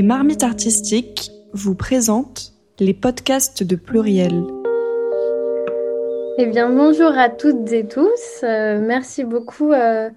[0.00, 4.44] Les marmites artistiques vous présentent les podcasts de Pluriel.
[6.38, 8.42] Eh bien, bonjour à toutes et tous.
[8.42, 10.08] Euh, merci beaucoup euh,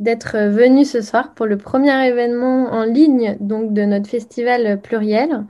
[0.00, 5.44] d'être venus ce soir pour le premier événement en ligne donc de notre festival Pluriel.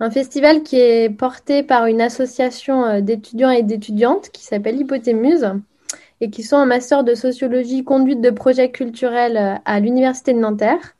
[0.00, 5.46] Un festival qui est porté par une association euh, d'étudiants et d'étudiantes qui s'appelle Hypothémuse
[6.22, 10.95] et qui sont en master de sociologie conduite de projets culturels à l'Université de Nanterre.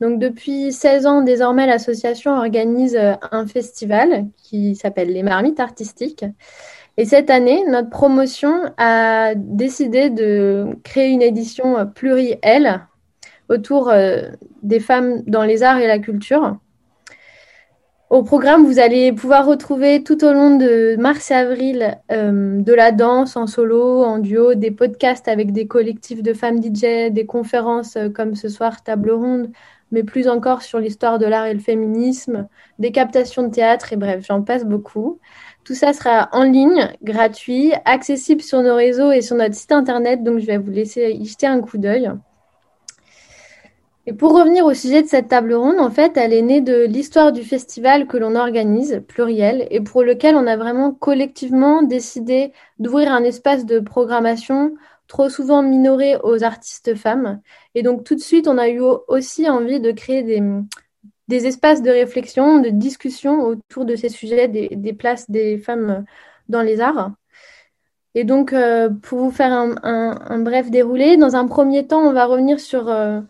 [0.00, 6.24] Donc depuis 16 ans, désormais, l'association organise euh, un festival qui s'appelle les Marmites artistiques.
[6.98, 12.86] Et cette année, notre promotion a décidé de créer une édition euh, plurielle
[13.48, 14.28] autour euh,
[14.62, 16.58] des femmes dans les arts et la culture.
[18.10, 22.92] Au programme, vous allez pouvoir retrouver tout au long de mars et avril de la
[22.92, 27.98] danse en solo, en duo, des podcasts avec des collectifs de femmes DJ, des conférences
[28.14, 29.50] comme ce soir table ronde,
[29.92, 32.48] mais plus encore sur l'histoire de l'art et le féminisme,
[32.78, 35.18] des captations de théâtre et bref, j'en passe beaucoup.
[35.64, 40.22] Tout ça sera en ligne, gratuit, accessible sur nos réseaux et sur notre site internet,
[40.22, 42.10] donc je vais vous laisser y jeter un coup d'œil.
[44.08, 46.84] Et pour revenir au sujet de cette table ronde, en fait, elle est née de
[46.84, 52.52] l'histoire du festival que l'on organise, pluriel, et pour lequel on a vraiment collectivement décidé
[52.78, 54.74] d'ouvrir un espace de programmation
[55.06, 57.40] trop souvent minoré aux artistes femmes.
[57.74, 61.90] Et donc tout de suite, on a eu aussi envie de créer des, espaces de
[61.90, 66.04] réflexion, de discussion autour de ces sujets, des, places des femmes
[66.48, 67.12] dans les arts.
[68.14, 72.24] Et donc, euh, pour vous faire un, bref déroulé, dans un premier temps, on va
[72.24, 73.20] revenir euh,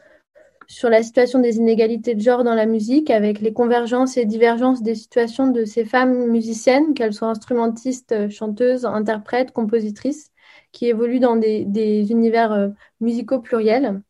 [0.69, 4.83] sur la situation des inégalités de genre dans la musique, avec les convergences et divergences
[4.83, 10.31] des situations de ces femmes musiciennes, qu'elles soient instrumentistes, chanteuses, interprètes, compositrices
[10.77, 12.69] qui évoluent dans des, univers euh,
[13.01, 14.03] musicaux pluriels.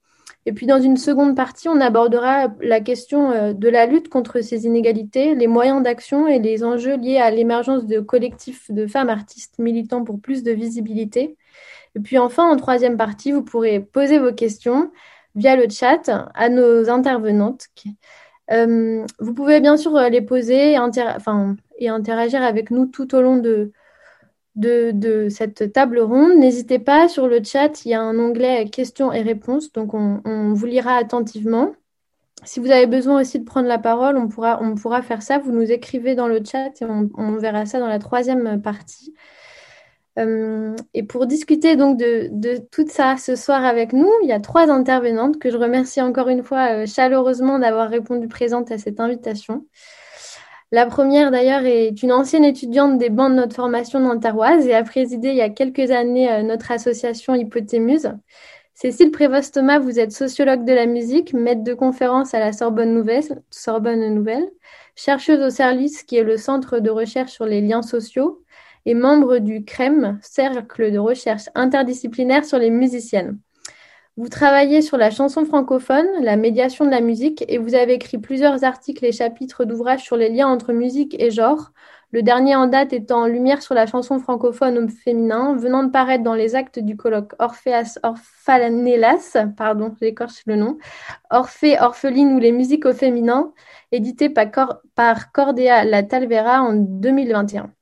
[0.47, 4.41] Et puis dans une seconde partie, on abordera la question euh, de la lutte contre
[4.41, 9.11] ces inégalités, les moyens d'action et les enjeux liés à l'émergence de collectifs de femmes
[9.11, 11.37] artistes militants pour plus de visibilité.
[11.95, 14.91] Et puis enfin, en troisième partie, vous pourrez poser vos questions
[15.37, 17.69] via le chat à nos intervenantes.
[18.51, 20.73] Euh, vous pouvez bien sûr les poser
[21.79, 23.71] et interagir avec nous tout au long de,
[24.57, 26.37] de, cette table ronde.
[26.37, 30.53] N'hésitez pas, sur le chat, il y a un onglet questions et réponses, donc on,
[30.55, 31.75] vous lira attentivement.
[32.45, 35.39] Si vous avez besoin aussi de prendre la parole, on pourra, on pourra faire ça.
[35.39, 39.15] Vous nous écrivez dans le chat et on, verra ça dans la troisième partie.
[40.19, 44.33] Euh, et pour discuter donc de, de, tout ça ce soir avec nous, il y
[44.33, 48.79] a trois intervenantes que je remercie encore une fois euh, chaleureusement d'avoir répondu présente à
[48.79, 49.67] cette invitation.
[50.73, 54.83] La première, d'ailleurs, est une ancienne étudiante des bancs de notre formation nantaroise et a
[54.83, 58.13] présidé il y a quelques années euh, notre association Hypothémuse.
[58.75, 63.43] Cécile Prévost-Thomas, vous êtes sociologue de la musique, maître de conférence à la Sorbonne Nouvelle,
[63.51, 64.51] Sorbonne Nouvelle,
[64.97, 68.43] chercheuse au service qui est le centre de recherche sur les liens sociaux
[68.87, 73.39] et membre du CREM, Cercle de recherche interdisciplinaire sur les musiciennes.
[74.19, 78.17] Vous travaillez sur la chanson francophone, la médiation de la musique, et vous avez écrit
[78.17, 81.73] plusieurs articles et chapitres d'ouvrages sur les liens entre musique et genre,
[82.13, 86.25] le dernier en date étant lumière sur la chanson francophone au féminin, venant de paraître
[86.25, 90.79] dans les actes du colloque Orpheas Orphanelas, pardon, j'écorche le nom,
[91.29, 93.53] Orphée, Orpheline ou les musiques au féminin,
[93.93, 97.76] édité par, par Cordea La Talvera en 2021.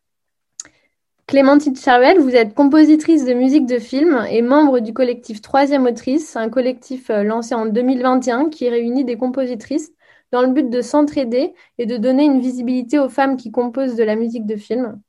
[1.26, 6.36] Clémentine Charuel, vous êtes compositrice de musique de film et membre du collectif Troisième Autrice,
[6.36, 9.90] un collectif euh, lancé en 2021 qui réunit des compositrices
[10.32, 14.04] dans le but de s'entraider et de donner une visibilité aux femmes qui composent de
[14.04, 15.00] la musique de film.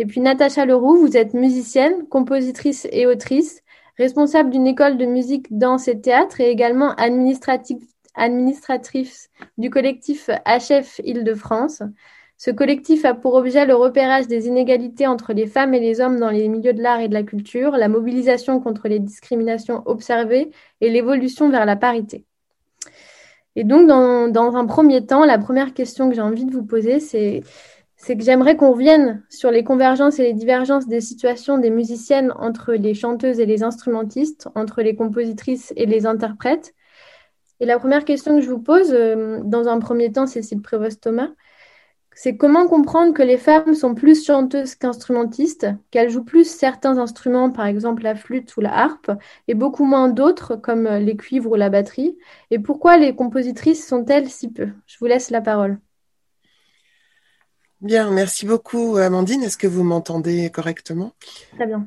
[0.00, 3.62] Et puis Natacha Leroux, vous êtes musicienne, compositrice et autrice,
[3.96, 11.84] responsable d'une école de musique, danse et théâtre et également administratrice du collectif HF Île-de-France.
[12.40, 16.20] Ce collectif a pour objet le repérage des inégalités entre les femmes et les hommes
[16.20, 20.52] dans les milieux de l'art et de la culture, la mobilisation contre les discriminations observées
[20.80, 22.24] et l'évolution vers la parité.
[23.56, 27.00] Et donc, dans, un premier temps, la première question que j'ai envie de vous poser,
[27.00, 27.42] c'est
[28.06, 32.72] que j'aimerais qu'on revienne sur les convergences et les divergences des situations des musiciennes entre
[32.72, 36.72] les chanteuses et les instrumentistes, entre les compositrices et les interprètes.
[37.58, 41.30] Et la première question que je vous pose, euh, dans un premier temps, Cécile Prévost-Thomas,
[42.20, 47.52] c'est comment comprendre que les femmes sont plus chanteuses qu'instrumentistes, qu'elles jouent plus certains instruments,
[47.52, 49.12] par exemple la flûte ou la harpe,
[49.46, 52.18] et beaucoup moins d'autres, comme les cuivres ou la batterie,
[52.50, 54.70] et pourquoi les compositrices sont-elles si peu?
[54.88, 55.78] Je vous laisse la parole.
[57.80, 59.44] Bien, merci beaucoup Amandine.
[59.44, 61.12] Est-ce que vous m'entendez correctement?
[61.54, 61.86] Très bien.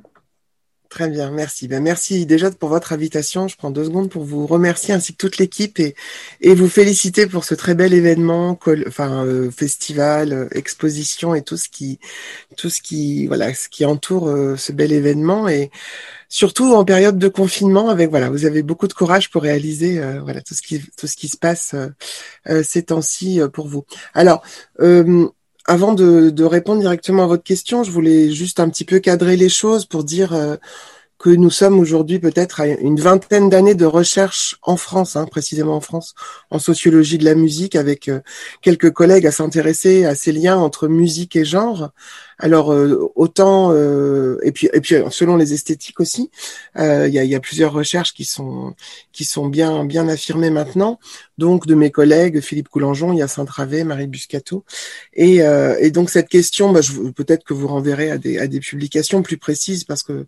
[0.92, 1.70] Très bien, merci.
[1.70, 3.48] Ben, merci déjà pour votre invitation.
[3.48, 5.96] Je prends deux secondes pour vous remercier ainsi que toute l'équipe et,
[6.42, 11.56] et vous féliciter pour ce très bel événement, enfin euh, festival, euh, exposition et tout
[11.56, 11.98] ce qui,
[12.58, 15.72] tout ce qui, voilà, ce qui entoure euh, ce bel événement et
[16.28, 17.88] surtout en période de confinement.
[17.88, 21.16] Avec voilà, vous avez beaucoup de courage pour réaliser voilà tout ce qui, tout ce
[21.16, 21.74] qui se passe
[22.64, 23.86] ces temps-ci pour vous.
[24.14, 24.44] Alors
[25.66, 29.50] avant de, répondre directement à votre question, je voulais juste un petit peu cadrer les
[29.50, 30.58] choses pour dire euh,
[31.22, 35.76] que nous sommes aujourd'hui peut-être à une vingtaine d'années de recherche en France, hein, précisément
[35.76, 36.16] en France,
[36.50, 38.22] en sociologie de la musique, avec euh,
[38.64, 41.92] quelques collègues à s'intéresser à ces liens entre musique et genre.
[42.40, 46.32] Alors euh, autant euh, et puis et puis selon les esthétiques aussi,
[46.76, 48.74] il y a, y, a, plusieurs recherches qui sont
[49.12, 51.00] qui sont bien bien affirmées maintenant.
[51.38, 54.64] Donc de mes collègues Philippe Coulangeon, Yacine Travé, Marie Buscato,
[55.14, 55.42] et,
[55.80, 56.82] et donc cette question, bah,
[57.16, 60.26] peut-être que vous renverrez à des à des publications plus précises parce que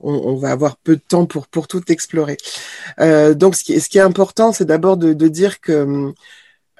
[0.00, 2.36] on, va avoir peu de temps pour pour tout explorer.
[3.00, 6.12] Euh, donc, ce qui, est important, c'est d'abord de, dire que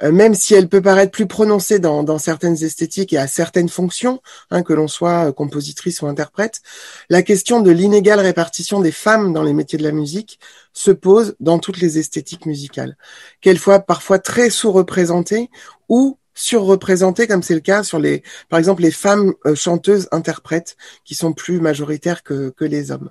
[0.02, 4.20] euh, même si elle peut paraître plus prononcée dans, certaines esthétiques et à certaines fonctions,
[4.50, 6.62] hein, que l'on soit compositrice ou interprète,
[7.10, 10.40] la question de l'inégale répartition des femmes dans les métiers de la musique
[10.72, 12.96] se pose dans toutes les esthétiques musicales,
[13.40, 15.48] qu'elles soient parfois très sous-représentées
[15.88, 20.76] ou surreprésentées, comme c'est le cas sur les, par exemple, les femmes euh, chanteuses interprètes,
[21.04, 23.10] qui sont plus majoritaires que, que les hommes.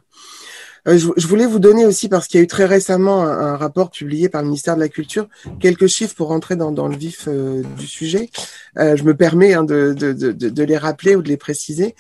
[0.88, 3.90] Euh, je, voulais vous donner aussi, parce qu'il y a eu très récemment un, rapport
[3.90, 5.28] publié par le ministère de la Culture,
[5.60, 8.30] quelques chiffres pour rentrer dans, dans le vif euh, du sujet.
[8.78, 11.96] Euh, je me permets hein, de, de, de, de, les rappeler ou de les préciser.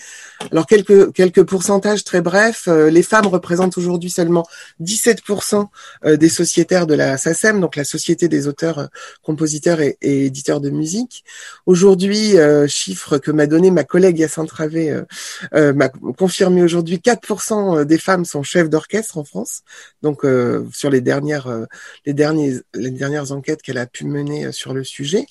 [0.51, 2.68] Alors, quelques, quelques pourcentages très brefs.
[2.68, 4.45] les femmes représentent aujourd'hui seulement
[4.81, 5.68] 17%
[6.15, 8.89] des sociétaires de la SACEM, donc la Société des auteurs,
[9.21, 11.24] compositeurs et, et éditeurs de musique.
[11.65, 12.35] Aujourd'hui,
[12.68, 15.01] chiffre que m'a donné ma collègue Yacine Travé,
[15.53, 19.62] m'a confirmé aujourd'hui, 4% des femmes sont chefs d'orchestre en France.
[20.02, 21.66] Donc euh, sur les dernières euh,
[22.06, 25.25] les derniers les dernières enquêtes qu'elle a pu mener euh, sur le sujet.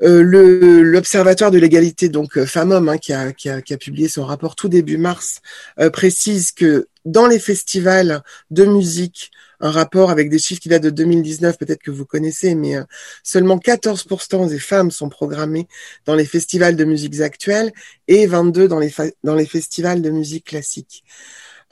[0.00, 4.24] le l'observatoire de l'égalité donc femmes-hommes hein, qui, a, qui, a, qui, a, publié son
[4.24, 5.40] rapport tout début mars
[5.92, 9.30] précise que dans les festivals de musique
[9.60, 12.76] un rapport avec des chiffres qui datent de 2019, peut-être que vous connaissez, mais
[13.24, 15.66] seulement 14% des femmes sont programmées
[16.04, 17.72] dans les festivals de musique actuelles
[18.06, 18.92] et 22 dans les,
[19.24, 21.02] dans les festivals de musique classique.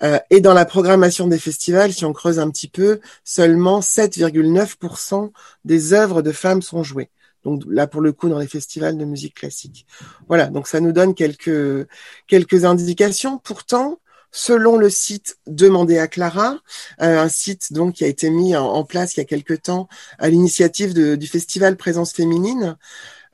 [0.02, 5.30] Euh, et dans la programmation des festivals, si on creuse un petit peu, seulement 7,9%
[5.64, 7.10] des œuvres de femmes sont jouées.
[7.44, 9.86] Donc là, pour le coup, dans les festivals de musique classique.
[10.28, 11.86] Voilà, donc ça nous donne quelques,
[12.26, 13.38] quelques indications.
[13.38, 14.00] Pourtant,
[14.32, 16.58] selon le site Demandez à Clara,
[17.00, 19.88] euh, un site donc qui a été mis en, place il y a quelque temps
[20.18, 22.76] à l'initiative du festival Présence féminine,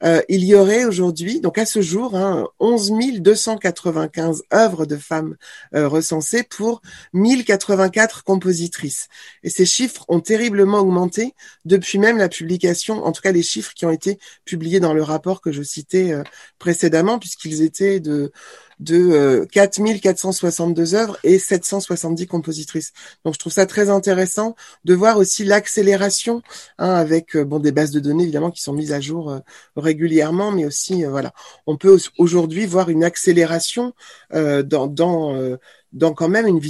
[0.04, 5.36] euh, il y aurait aujourd'hui, donc à ce jour, hein, 11 295 œuvres de femmes
[5.74, 6.82] euh, recensées pour
[7.12, 9.08] 1084 compositrices.
[9.42, 11.34] Et ces chiffres ont terriblement augmenté
[11.64, 15.02] depuis même la publication, en tout cas les chiffres qui ont été publiés dans le
[15.02, 16.22] rapport que je citais euh,
[16.58, 18.32] précédemment, puisqu'ils étaient de
[18.80, 22.92] de 4462 euh, œuvres et 770 compositrices.
[23.24, 24.54] Donc je trouve ça très intéressant
[24.84, 26.42] de voir aussi l'accélération
[26.78, 29.38] hein, avec euh, bon des bases de données évidemment qui sont mises à jour euh,
[29.76, 31.32] régulièrement, mais aussi voilà,
[31.66, 33.94] on peut aujourd'hui voir une accélération
[34.30, 35.58] dans dans
[35.92, 36.60] dans quand même une,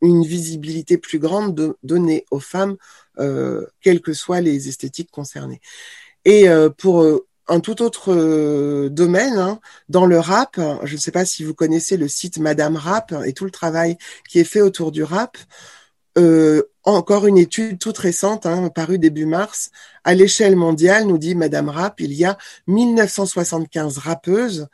[0.00, 2.76] une visibilité plus grande de, donnée aux femmes,
[3.80, 5.60] quelles que soient les esthétiques concernées.
[6.24, 6.46] Et
[6.78, 7.04] pour
[7.48, 10.60] un tout autre euh, domaine hein, dans le rap.
[10.84, 13.96] Je ne sais pas si vous connaissez le site Madame Rap et tout le travail
[14.28, 15.36] qui est fait autour du rap.
[16.18, 19.70] Euh, encore une étude toute récente, hein, parue début mars,
[20.04, 24.68] à l'échelle mondiale, nous dit Madame Rap, il y a 1975 rappeuses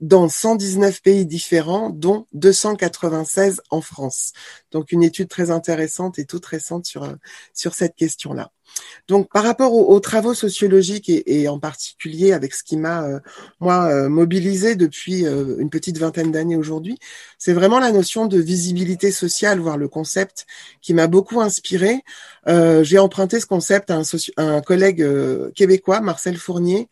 [0.00, 4.32] dans 119 pays différents, dont 296 en France.
[4.72, 7.08] Donc une étude très intéressante et toute récente sur,
[7.54, 8.50] sur cette question-là.
[9.08, 13.20] Donc, par rapport aux, travaux sociologiques et, en particulier avec ce qui m'a euh,
[13.60, 16.98] moi euh, mobilisé depuis euh, une petite vingtaine d'années aujourd'hui,
[17.38, 20.46] c'est vraiment la notion de visibilité sociale, voire le concept
[20.80, 22.02] qui m'a beaucoup inspiré.
[22.46, 24.00] J'ai emprunté ce concept à
[24.36, 25.06] un, collègue
[25.54, 26.88] québécois, Marcel Fournier,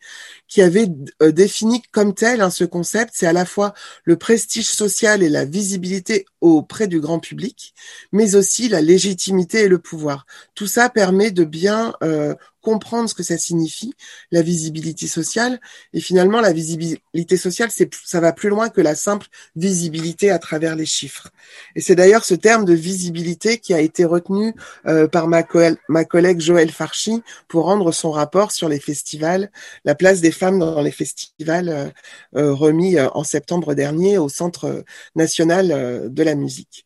[0.47, 0.87] qui avait
[1.21, 5.45] défini comme tel hein, ce concept, c'est à la fois le prestige social et la
[5.45, 7.73] visibilité auprès du grand public,
[8.11, 10.25] mais aussi la légitimité et le pouvoir.
[10.55, 13.93] Tout ça permet de euh, comprendre ce que ça signifie,
[14.31, 15.59] la visibilité sociale.
[15.93, 20.39] Et finalement, la visibilité sociale, c'est, ça va plus loin que la simple visibilité à
[20.39, 21.29] travers les chiffres.
[21.75, 24.55] Et c'est d'ailleurs ce terme de visibilité qui a été retenu
[24.87, 25.43] euh, par ma,
[25.89, 29.51] ma collègue Joëlle Farchi pour rendre son rapport sur les festivals,
[29.83, 31.89] la place des femmes dans les festivals euh,
[32.37, 36.85] euh, remis en septembre dernier au Centre national de la musique.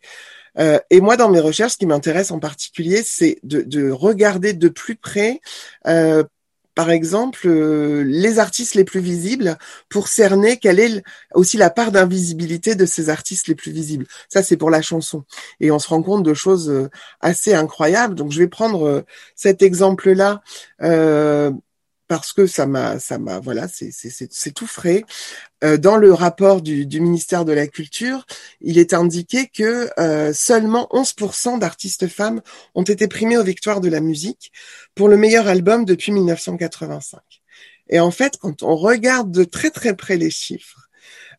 [0.60, 4.54] Euh, et moi, dans mes recherches, ce qui m'intéresse en particulier, c'est de, de, regarder
[4.54, 5.42] de plus près
[5.88, 6.24] euh,
[6.78, 9.58] par exemple, euh, les artistes les plus visibles
[9.90, 11.02] pour cerner quelle est
[11.34, 14.06] aussi la part d'invisibilité de ces artistes les plus visibles.
[14.30, 15.24] Ça, c'est pour la chanson.
[15.60, 16.88] Et on se rend compte de choses euh,
[17.20, 18.14] assez incroyables.
[18.14, 19.02] Donc, je vais prendre euh,
[19.36, 20.44] cet exemple-là
[22.08, 25.04] parce que ça m'a, ça m'a, voilà, c'est, tout frais.
[25.64, 28.26] Euh, dans le rapport du, ministère de la Culture,
[28.62, 32.42] il est indiqué que euh, seulement 11% d'artistes femmes
[32.76, 34.52] ont été primés aux victoires de la musique
[34.96, 37.20] pour le meilleur album depuis 1985.
[37.90, 40.87] Et en fait, quand on regarde de très très près les chiffres,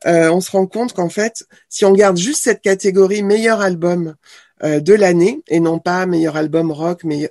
[0.07, 4.15] euh, on se rend compte qu'en fait, si on garde juste cette catégorie meilleur album
[4.63, 7.31] euh, de l'année et non pas meilleur album rock, meilleur,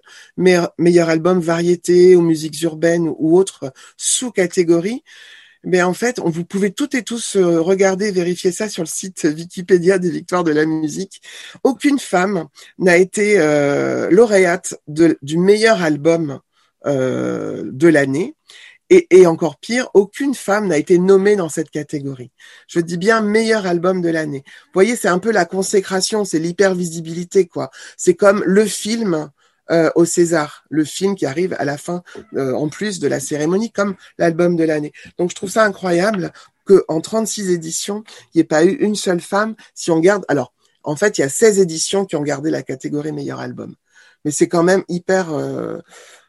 [0.77, 5.03] meilleur, album variété ou musiques urbaines ou autres sous-catégories.
[5.63, 9.23] Mais en fait, vous pouvez toutes et tous euh, regarder, vérifier ça sur le site
[9.23, 11.21] Wikipédia des victoires de la musique.
[11.63, 12.47] Aucune femme
[12.79, 13.37] n'a été
[14.11, 16.39] lauréate du meilleur album
[16.85, 18.35] de l'année.
[18.89, 22.31] Et, encore pire, aucune femme n'a été nommée dans cette catégorie.
[22.69, 24.43] Je dis bien meilleur album de l'année.
[24.45, 27.69] Vous voyez, c'est un peu la consécration, c'est l'hypervisibilité, quoi.
[27.97, 29.29] C'est comme le film
[29.69, 32.01] euh, au César, le film qui arrive à la fin,
[32.35, 34.93] euh, en plus de la cérémonie, comme l'album de l'année.
[35.17, 36.31] Donc je trouve ça incroyable
[36.65, 39.55] que en 36 éditions, il n'y ait pas eu une seule femme.
[39.73, 40.53] Si on garde, alors
[40.83, 43.75] en fait, il y a 16 éditions qui ont gardé la catégorie meilleur album,
[44.23, 45.33] mais c'est quand même hyper.
[45.33, 45.79] Euh,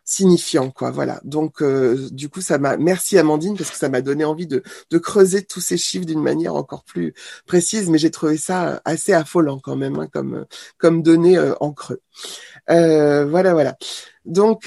[0.09, 1.21] signifiant quoi voilà.
[1.23, 4.63] Donc euh, du coup ça m'a merci Amandine parce que ça m'a donné envie de,
[4.99, 7.13] creuser tous ces chiffres d'une manière encore plus
[7.47, 10.47] précise mais j'ai trouvé ça assez affolant quand même hein, comme
[10.79, 12.01] comme données euh, en creux.
[12.71, 13.77] Euh, voilà voilà.
[14.25, 14.67] Donc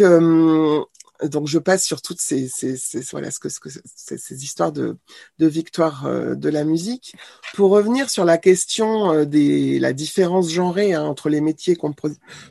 [1.24, 4.72] donc je passe sur toutes ces, ces, ces voilà ce que, ce que ces, histoires
[4.72, 4.98] de,
[5.40, 7.16] de victoire euh, de la musique
[7.54, 11.78] pour revenir sur la question euh, des la différence genrée hein, entre les métiers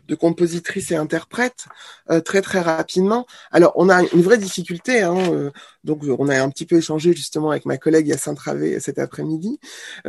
[0.08, 1.66] de compositrice et interprète
[2.10, 3.26] euh, très très rapidement.
[3.50, 5.50] Alors on a une vraie difficulté hein,
[5.84, 9.58] donc on a un petit peu échangé justement avec ma collègue Yacine Travé cet après-midi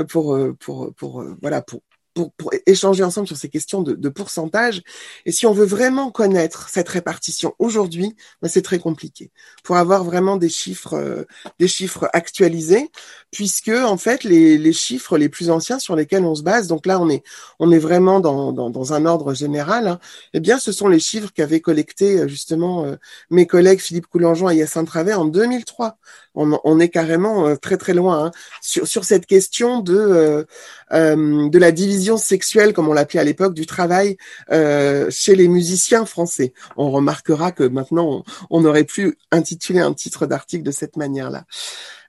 [0.09, 1.81] pour pour pour voilà pour
[2.13, 4.81] pour, pour, échanger ensemble sur ces questions de, de, pourcentage.
[5.25, 9.31] Et si on veut vraiment connaître cette répartition aujourd'hui, ben c'est très compliqué.
[9.63, 11.23] Pour avoir vraiment des chiffres, euh,
[11.59, 12.89] des chiffres actualisés,
[13.31, 16.85] puisque en fait les, les, chiffres les plus anciens sur lesquels on se base, donc
[16.85, 17.23] là on est,
[17.59, 19.87] on est vraiment dans, dans, dans un ordre général.
[19.87, 19.99] Hein,
[20.33, 22.95] eh bien, ce sont les chiffres qu'avaient collectés euh, justement euh,
[23.29, 25.97] mes collègues Philippe Coulangeon et Yacine Travers en 2003.
[26.35, 30.45] On, on est carrément très très loin hein, sur, sur cette question de
[30.91, 34.17] de la division sexuelle, comme on l'appelait à l'époque, du travail
[34.51, 36.53] euh, chez les musiciens français.
[36.77, 41.45] On remarquera que maintenant, on n'aurait plus intitulé un titre d'article de cette manière-là.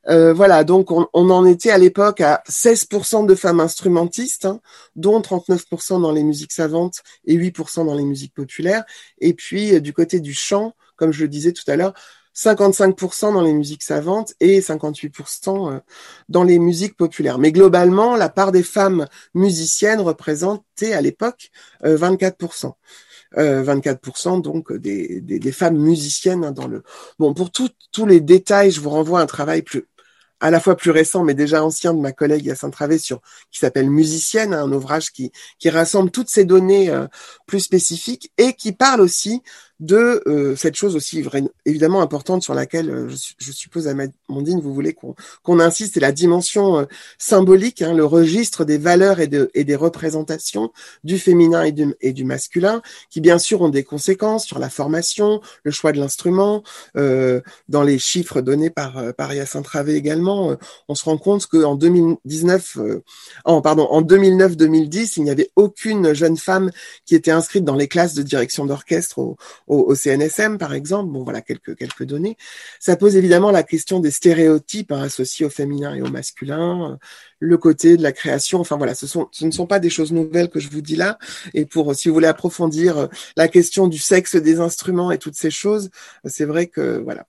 [0.09, 4.61] Euh, voilà, donc on, en était à l'époque à 16% de femmes instrumentistes, hein,
[4.97, 8.85] dont 39% dans les musiques savantes et 8% dans les musiques populaires.
[9.21, 11.95] Et puis euh, du côté du chant, comme je le disais tout à l'heure,
[12.35, 15.81] 55% dans les musiques savantes et 58% euh,
[16.29, 17.39] dans les musiques populaires.
[17.39, 21.51] Mais globalement, la part des femmes musiciennes représentait à l'époque
[21.85, 22.73] 24%.
[23.39, 26.83] Euh, 24% euh, donc des, femmes musiciennes hein, dans le.
[27.19, 29.87] Bon, pour tous les détails, je vous renvoie à un travail plus
[30.41, 33.21] à la fois plus récent, mais déjà ancien de ma collègue Yacine Travé sur
[33.53, 36.93] qui s'appelle Musicienne, hein, un ouvrage qui qui rassemble toutes ces données
[37.47, 39.41] plus spécifiques et qui parle aussi
[39.81, 41.25] de euh, cette chose aussi
[41.65, 46.13] évidemment importante sur laquelle euh, je, je, suppose Amandine vous voulez qu'on insiste c'est la
[46.13, 46.85] dimension euh,
[47.19, 50.73] symbolique hein, le registre des valeurs et, de, et des représentations
[51.05, 54.71] du féminin et du, et du masculin qui bien sûr ont des conséquences sur la
[54.71, 56.63] formation le choix de l'instrument
[56.95, 60.57] dans les chiffres donnés par par Yacine Travé également
[60.89, 62.79] on se rend compte qu'en 2019
[63.45, 66.71] en pardon en 2009 2010 il n'y avait aucune jeune femme
[67.05, 69.37] qui était inscrite dans les classes de direction d'orchestre au,
[69.95, 71.13] CNSM, par exemple.
[71.13, 72.37] Bon, voilà quelques, quelques données.
[72.81, 76.97] Ça pose évidemment la question des stéréotypes hein, associés au féminin et au masculin, euh,
[77.39, 78.61] le côté de la création.
[78.61, 80.97] Enfin voilà, ce, sont, ce ne sont pas des choses nouvelles que je vous dis
[80.97, 81.19] là.
[81.55, 85.37] Et pour, si vous voulez approfondir euh, la question du sexe des instruments et toutes
[85.37, 85.91] ces choses,
[86.25, 87.27] c'est vrai que voilà,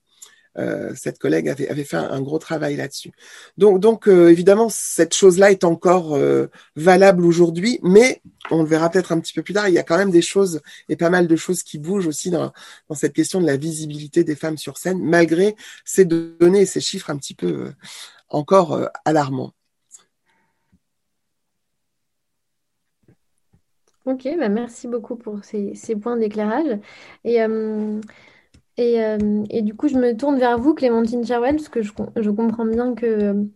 [0.57, 3.11] euh, cette collègue avait, fait un, gros travail là-dessus.
[3.57, 9.11] Donc, euh, évidemment, cette chose-là est encore euh, valable aujourd'hui, mais on le verra peut-être
[9.11, 9.67] un petit peu plus tard.
[9.67, 12.29] Il y a quand même des choses et pas mal de choses qui bougent aussi
[12.29, 12.53] dans,
[12.93, 15.55] cette question de la visibilité des femmes sur scène, malgré
[15.85, 17.71] ces données et ces chiffres un petit peu
[18.29, 19.53] encore alarmants.
[24.05, 26.77] Ok, bah merci beaucoup pour ces, points d'éclairage.
[28.77, 31.91] Et, euh, et, du coup, je me tourne vers vous, Clémentine Cherwell, parce que je,
[32.15, 33.47] je comprends bien que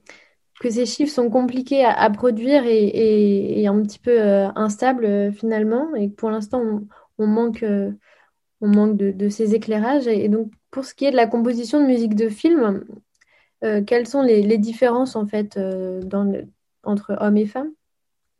[0.59, 4.19] que ces chiffres sont compliqués à, produire et, un petit peu
[4.55, 6.81] instables finalement, et que pour l'instant,
[7.19, 7.63] on, manque,
[8.61, 10.07] on manque de, ces éclairages.
[10.07, 12.83] Et, donc, pour ce qui est de la composition de musique de film,
[13.85, 16.33] quelles sont les, différences en fait dans
[16.83, 17.71] entre hommes et femmes?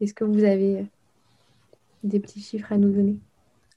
[0.02, 0.88] Est-ce que vous avez
[2.04, 3.20] des petits chiffres à nous donner?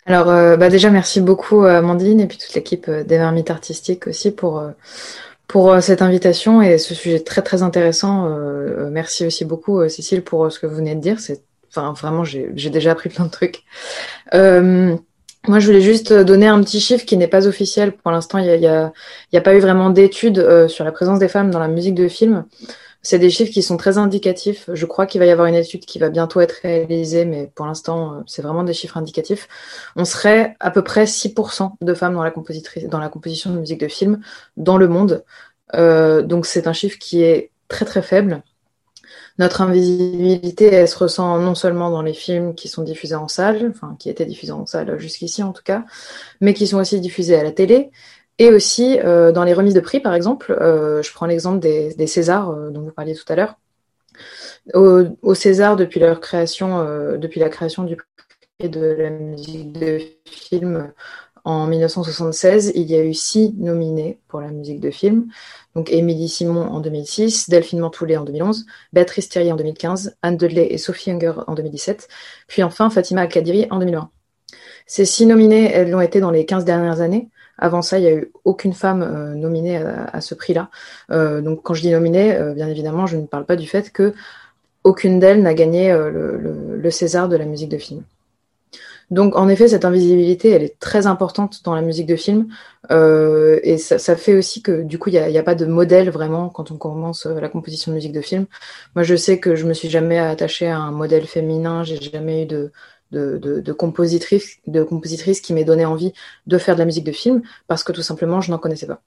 [0.07, 3.51] Alors, euh, bah déjà, merci beaucoup, euh, Amandine, et puis toute l'équipe euh, des Marmites
[3.51, 4.63] Artistiques aussi pour,
[5.47, 8.29] pour cette invitation et ce sujet très, très intéressant.
[8.91, 11.21] merci aussi beaucoup, Cécile, pour ce que vous venez de dire.
[11.21, 13.65] C'est, enfin, vraiment, j'ai déjà appris plein de trucs.
[14.33, 17.93] moi, je voulais juste donner un petit chiffre qui n'est pas officiel.
[17.93, 18.93] Pour l'instant, il n'y a,
[19.35, 22.45] a, pas eu vraiment d'études sur la présence des femmes dans la musique de film.
[23.03, 24.69] C'est des chiffres qui sont très indicatifs.
[24.73, 27.67] Je crois qu'il va y avoir une étude qui va bientôt être réalisée, mais pour
[27.67, 29.49] l'instant, euh, c'est vraiment des chiffres indicatifs.
[29.97, 34.21] On serait à peu près 6% de femmes dans la, composition de musique de film
[34.57, 35.25] dans le monde.
[35.75, 38.43] Euh, donc c'est un chiffre qui est très très faible.
[39.39, 43.71] Notre invisibilité, elle se ressent non seulement dans les films qui sont diffusés en salle,
[43.71, 45.85] enfin qui étaient diffusés en salle jusqu'ici en tout cas,
[46.43, 47.91] mais qui sont aussi diffusés à la télé,
[48.41, 52.07] et aussi, euh, dans les remises de prix, par exemple, euh, je prends l'exemple des,
[52.07, 53.59] Césars euh, dont vous parliez tout à l'heure.
[54.73, 60.91] Au, César, depuis la création du prix de la musique de film
[61.45, 65.29] en 1976, il y a eu six nominés pour la musique de film.
[65.75, 70.69] Donc Émilie Simon en 2006, Delphine Mantoulet en 2011, Béatrice Thierry en 2015, Anne Dudley
[70.71, 72.09] et Sophie Unger en 2017,
[72.49, 74.11] puis enfin Fatima Kadiri en 2020.
[74.87, 77.29] Ces six nominés, elles l'ont été dans les 15 dernières années.
[77.61, 80.71] Avant ça, il n'y a eu aucune femme euh, nominée à, ce prix-là.
[81.13, 83.93] Euh, donc quand je dis nominée, euh, bien évidemment, je ne parle pas du fait
[83.93, 84.15] que
[84.83, 88.03] aucune d'elles n'a gagné le, César de la musique de film.
[89.11, 92.49] Donc en effet, cette invisibilité, elle est très importante dans la musique de film.
[92.91, 96.49] et ça, fait aussi que du coup, il n'y a, a, pas de modèle vraiment
[96.49, 98.47] quand on commence la composition de musique de film.
[98.95, 102.45] Moi, je sais que je me suis jamais attachée à un modèle féminin, j'ai jamais
[102.45, 102.73] eu de,
[103.13, 104.85] de, de, de compositrice, de
[105.43, 106.13] qui m'ait donné envie
[106.47, 109.03] de faire de la musique de film parce que tout simplement je n'en connaissais pas.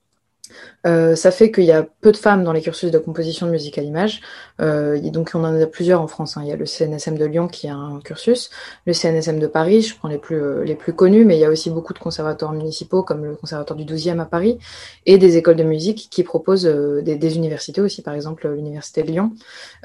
[0.86, 3.50] Euh, ça fait qu'il y a peu de femmes dans les cursus de composition de
[3.50, 4.20] musique à l'image.
[4.60, 6.36] Euh, donc on en a plusieurs en France.
[6.36, 6.42] Hein.
[6.44, 8.50] Il y a le CNSM de Lyon qui a un cursus,
[8.86, 11.44] le CNSM de Paris, je prends les plus, euh, les plus connus, mais il y
[11.44, 14.58] a aussi beaucoup de conservatoires municipaux comme le conservatoire du 12e à Paris
[15.06, 19.02] et des écoles de musique qui proposent euh, des, des, universités aussi, par exemple l'université
[19.02, 19.32] de Lyon,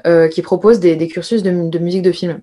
[0.06, 2.40] euh, qui proposent des, des cursus de musique de film.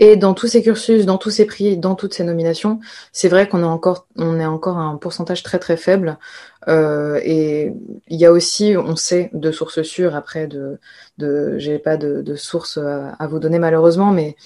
[0.00, 2.78] Et dans tous ces cursus, dans tous ces prix, dans toutes ces nominations,
[3.12, 6.18] c'est vrai qu'on est encore, on est encore à un pourcentage très très faible.
[6.68, 7.72] Euh, et
[8.08, 10.78] il y a aussi, on sait de sources sûres, après de,
[11.18, 14.36] de j'ai pas de, de sources à, vous donner malheureusement, mais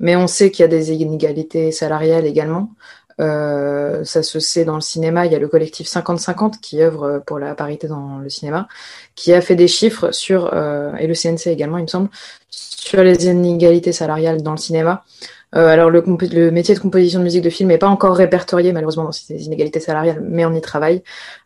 [0.00, 2.70] mais on sait qu'il y a des inégalités salariales également.
[3.20, 5.26] Euh, ça se sait dans le cinéma.
[5.26, 8.68] Il y a le collectif 50-50 qui œuvre pour la parité dans le cinéma,
[9.14, 12.08] qui a fait des chiffres sur, euh, et le CNC également, il me semble,
[12.50, 15.04] sur les inégalités salariales dans le cinéma.
[15.54, 16.02] Euh, alors le,
[16.32, 19.44] le, métier de composition de musique de film n'est pas encore répertorié malheureusement dans ces
[19.44, 21.02] inégalités salariales, mais on y travaille.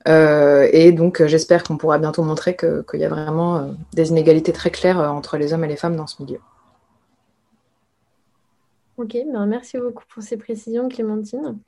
[0.09, 3.61] Euh, et donc j'espère qu'on pourra bientôt montrer qu'il y a vraiment euh,
[3.93, 6.39] des inégalités très claires euh, entre les hommes et les femmes dans ce milieu.
[9.01, 11.59] Ok, ben merci beaucoup pour ces précisions Clémentine.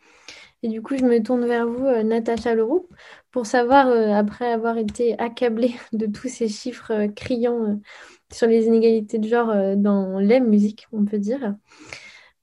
[0.62, 2.88] Et du coup, je me tourne vers vous, euh, Natacha Leroux,
[3.30, 7.80] pour savoir, après avoir été accablée de tous ces chiffres criants
[8.32, 11.54] sur les inégalités de genre euh, dans les musiques, on peut dire.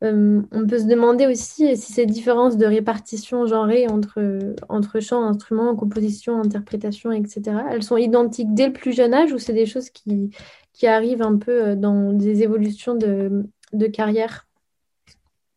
[0.03, 5.23] Euh, on peut se demander aussi si ces différences de répartition genrée entre, entre chant,
[5.23, 9.65] instruments, composition, interprétation, etc., elles sont identiques dès le plus jeune âge ou c'est des
[9.65, 10.29] choses qui,
[10.73, 14.48] qui arrivent un peu euh, dans des évolutions de, de carrière?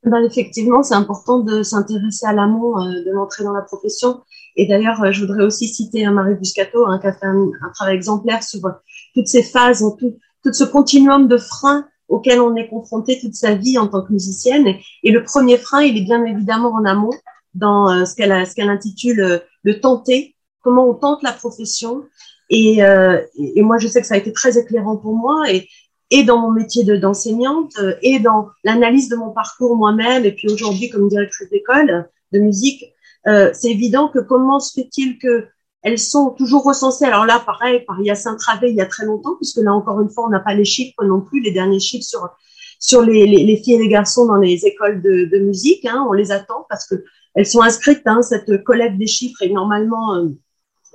[0.04, 4.22] Ben, Effectivement, c'est important de s'intéresser à l'amont de l'entrée dans la profession.
[4.56, 7.96] Et d'ailleurs, je voudrais aussi citer Marie Buscato, hein, qui a fait un, un travail
[7.96, 8.60] exemplaire sur
[9.14, 13.54] toutes ces phases, tout, tout ce continuum de freins auquel on est confronté toute sa
[13.54, 14.66] vie en tant que musicienne.
[15.02, 17.12] Et le premier frein, il est bien évidemment en amont,
[17.54, 22.04] dans euh, ce qu'elle intitule euh, le tenter, comment on tente la profession.
[22.50, 25.50] Et, euh, et, moi, je sais que ça a été très éclairant pour moi.
[25.50, 25.68] Et,
[26.12, 27.72] et dans mon métier d'enseignante
[28.02, 32.92] et dans l'analyse de mon parcours moi-même et puis aujourd'hui comme directrice d'école de musique,
[33.26, 35.46] euh, c'est évident que comment se fait-il que
[35.82, 37.04] elles sont toujours recensées?
[37.04, 40.10] Alors là, pareil, par Yacine Travé il y a très longtemps, puisque là, encore une
[40.10, 42.28] fois, on n'a pas les chiffres non plus, les derniers chiffres sur,
[42.78, 45.84] sur les, les, les filles et les garçons dans les écoles de, de musique.
[45.84, 48.02] Hein, on les attend parce que elles sont inscrites.
[48.06, 50.28] Hein, cette collecte des chiffres est normalement euh,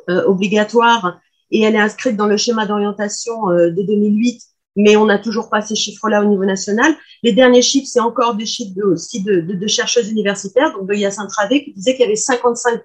[0.09, 1.19] euh, obligatoire
[1.51, 4.41] et elle est inscrite dans le schéma d'orientation euh, de 2008,
[4.77, 6.95] mais on n'a toujours pas ces chiffres-là au niveau national.
[7.23, 10.93] Les derniers chiffres, c'est encore des chiffres de, aussi de, de, chercheuses universitaires, donc de
[10.93, 12.81] Yacine Travé, qui disait qu'il y avait 55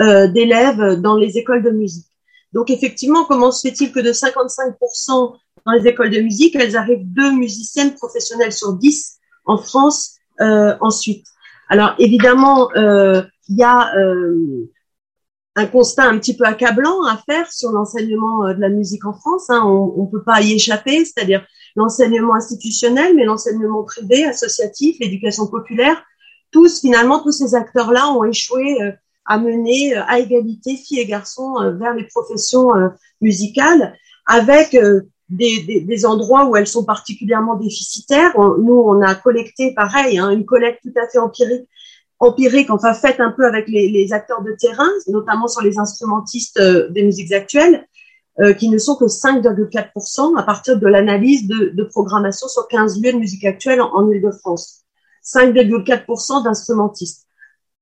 [0.00, 2.06] euh, d'élèves dans les écoles de musique.
[2.52, 7.04] Donc effectivement, comment se fait-il que de 55% dans les écoles de musique, elles arrivent
[7.04, 11.26] deux musiciennes professionnelles sur 10 en France euh, ensuite?
[11.68, 14.68] Alors évidemment, euh, il y a euh,
[15.56, 19.50] un constat un petit peu accablant à faire sur l'enseignement de la musique en France.
[19.50, 19.62] Hein.
[19.64, 21.44] On ne peut pas y échapper, c'est-à-dire
[21.76, 26.02] l'enseignement institutionnel, mais l'enseignement privé, associatif, l'éducation populaire.
[26.52, 28.76] Tous, finalement, tous ces acteurs-là ont échoué
[29.24, 32.70] à mener à égalité filles et garçons vers les professions
[33.20, 34.76] musicales, avec
[35.30, 38.32] des, des, endroits où elles sont particulièrement déficitaires.
[38.36, 41.68] nous, on a collecté, pareil, hein, une collecte tout à fait empirique,
[42.20, 46.58] empirique, enfin faite un peu avec les, les acteurs de terrain, notamment sur les instrumentistes
[46.60, 47.86] euh, des musiques actuelles,
[48.40, 53.02] euh, qui ne sont que 5,4% à partir de l'analyse de, de, programmation sur 15
[53.02, 54.82] lieux de musique actuelle en, en Ile-de-France.
[55.24, 57.26] 5,4% d'instrumentistes.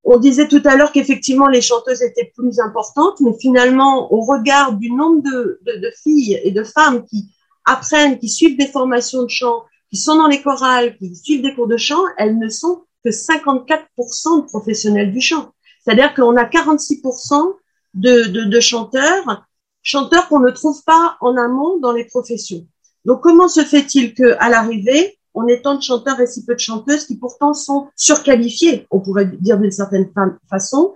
[0.05, 4.73] On disait tout à l'heure qu'effectivement les chanteuses étaient plus importantes, mais finalement, au regard
[4.73, 7.29] du nombre de, de, de filles et de femmes qui
[7.65, 11.55] apprennent, qui suivent des formations de chant, qui sont dans les chorales, qui suivent des
[11.55, 15.53] cours de chant, elles ne sont que 54% de professionnels du chant.
[15.85, 17.55] C'est-à-dire qu'on a 46%
[17.95, 19.47] de, de, de chanteurs,
[19.83, 22.67] chanteurs qu'on ne trouve pas en amont dans les professions.
[23.05, 26.55] Donc comment se fait-il que à l'arrivée, on ait tant de chanteurs et si peu
[26.55, 30.11] de chanteuses qui pourtant sont surqualifiés, on pourrait dire d'une certaine
[30.51, 30.95] façon,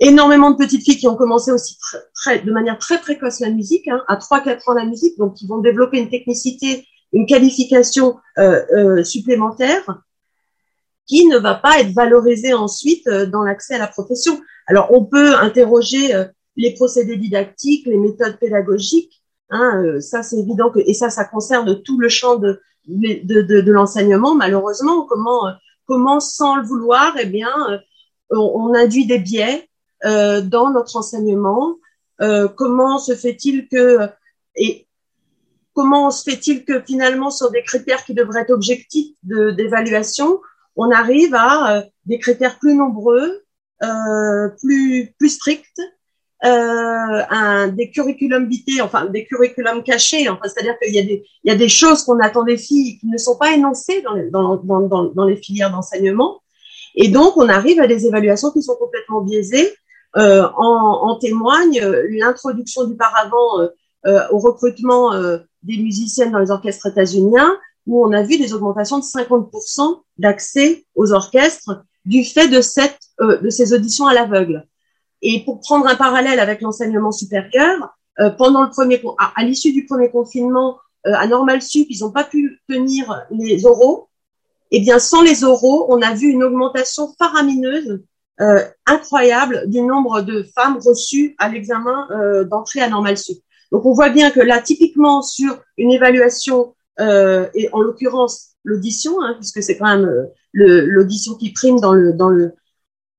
[0.00, 1.78] énormément de petites filles qui ont commencé aussi
[2.14, 5.46] très, de manière très précoce la musique, hein, à 3-4 ans la musique, donc qui
[5.46, 10.02] vont développer une technicité, une qualification euh, euh, supplémentaire
[11.06, 14.40] qui ne va pas être valorisée ensuite euh, dans l'accès à la profession.
[14.66, 16.24] Alors on peut interroger euh,
[16.56, 21.24] les procédés didactiques, les méthodes pédagogiques, hein, euh, ça c'est évident que et ça ça
[21.24, 24.34] concerne tout le champ de de, de, de l'enseignement.
[24.34, 25.52] Malheureusement, comment
[25.86, 27.52] comment sans le vouloir, eh bien
[28.30, 29.68] on, on induit des biais
[30.04, 31.76] euh, dans notre enseignement
[32.20, 33.98] euh, Comment se fait-il que
[34.56, 34.86] et
[35.74, 40.40] comment se fait-il que finalement sur des critères qui devraient être objectifs d'évaluation,
[40.76, 43.42] on arrive à euh, des critères plus nombreux,
[43.82, 45.80] euh, plus plus stricts,
[46.44, 51.24] euh, un, des curriculums vitae, enfin des curriculums cachés, enfin c'est-à-dire qu'il y a des
[51.44, 54.14] il y a des choses qu'on attend des filles qui ne sont pas énoncées dans
[54.14, 56.42] les, dans, dans, dans, les filières d'enseignement,
[56.94, 59.72] et donc on arrive à des évaluations qui sont complètement biaisées.
[60.18, 63.66] Euh, en, en, témoigne euh, l'introduction du paravent
[64.04, 65.10] euh, au recrutement
[65.62, 70.84] des musiciennes dans les orchestres états-uniens, où on a vu des augmentations de 50% d'accès
[70.94, 74.66] aux orchestres du fait de, cette, de ces auditions à l'aveugle.
[75.20, 77.96] Et pour prendre un parallèle avec l'enseignement supérieur,
[78.38, 82.60] pendant le premier, à, l'issue du premier confinement, à Normal Sup, ils n'ont pas pu
[82.68, 84.08] tenir les oraux.
[84.72, 88.00] Eh bien, sans les oraux, on a vu une augmentation faramineuse
[88.40, 93.38] euh, incroyable du nombre de femmes reçues à l'examen euh, d'entrée à Normal Sup.
[93.70, 99.20] Donc on voit bien que là, typiquement sur une évaluation, euh, et en l'occurrence l'audition,
[99.22, 102.52] hein, puisque c'est quand même euh, l'audition qui prime dans le dans le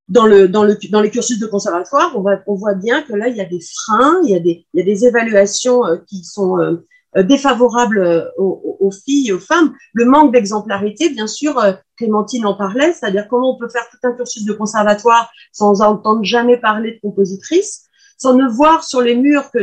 [0.10, 3.14] dans le dans le dans les cursus de conservatoire, on voit on voit bien que
[3.14, 5.86] là il y a des freins, il y a des il y a des évaluations
[5.86, 6.76] euh, qui sont euh,
[7.16, 9.74] euh, aux, aux, filles, aux femmes.
[9.94, 11.62] Le manque d'exemplarité, bien sûr,
[11.96, 16.24] Clémentine en parlait, c'est-à-dire comment on peut faire tout un cursus de conservatoire sans entendre
[16.24, 17.84] jamais parler de compositrice,
[18.18, 19.60] sans ne voir sur les murs que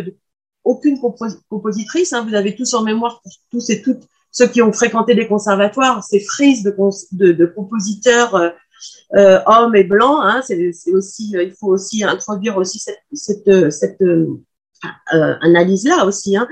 [0.71, 0.99] aucune
[1.49, 2.13] compositrice.
[2.13, 4.03] Hein, vous avez tous en mémoire, tous et toutes
[4.33, 8.35] ceux qui ont fréquenté des conservatoires, ces frises de, compositeurs
[9.17, 10.21] euh, hommes et blancs.
[10.23, 16.37] Hein, c'est aussi, il faut aussi introduire aussi cette, cette, cette euh, analyse-là aussi.
[16.37, 16.47] Hein.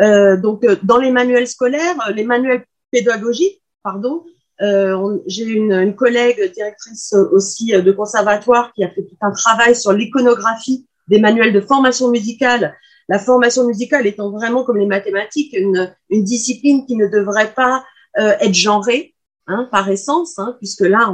[0.00, 4.24] Euh, donc, euh, dans les manuels scolaires, euh, les manuels pédagogiques, pardon,
[4.62, 9.74] euh, j'ai une, une, collègue directrice aussi de conservatoire qui a fait tout un travail
[9.74, 12.74] sur l'iconographie des manuels de formation musicale.
[13.10, 17.84] La formation musicale étant vraiment comme les mathématiques, une, discipline qui ne devrait pas
[18.20, 19.16] euh, être genrée
[19.48, 21.12] hein, par essence, hein, puisque là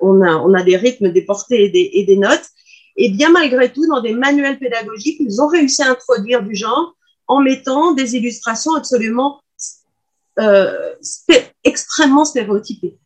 [0.00, 2.48] on, a, des rythmes, des portées et des, notes.
[2.96, 6.96] Et bien malgré tout, dans des manuels pédagogiques, ils ont réussi à introduire du genre
[7.28, 9.40] en mettant des illustrations absolument
[10.40, 10.94] euh,
[11.62, 12.98] extrêmement stéréotypées.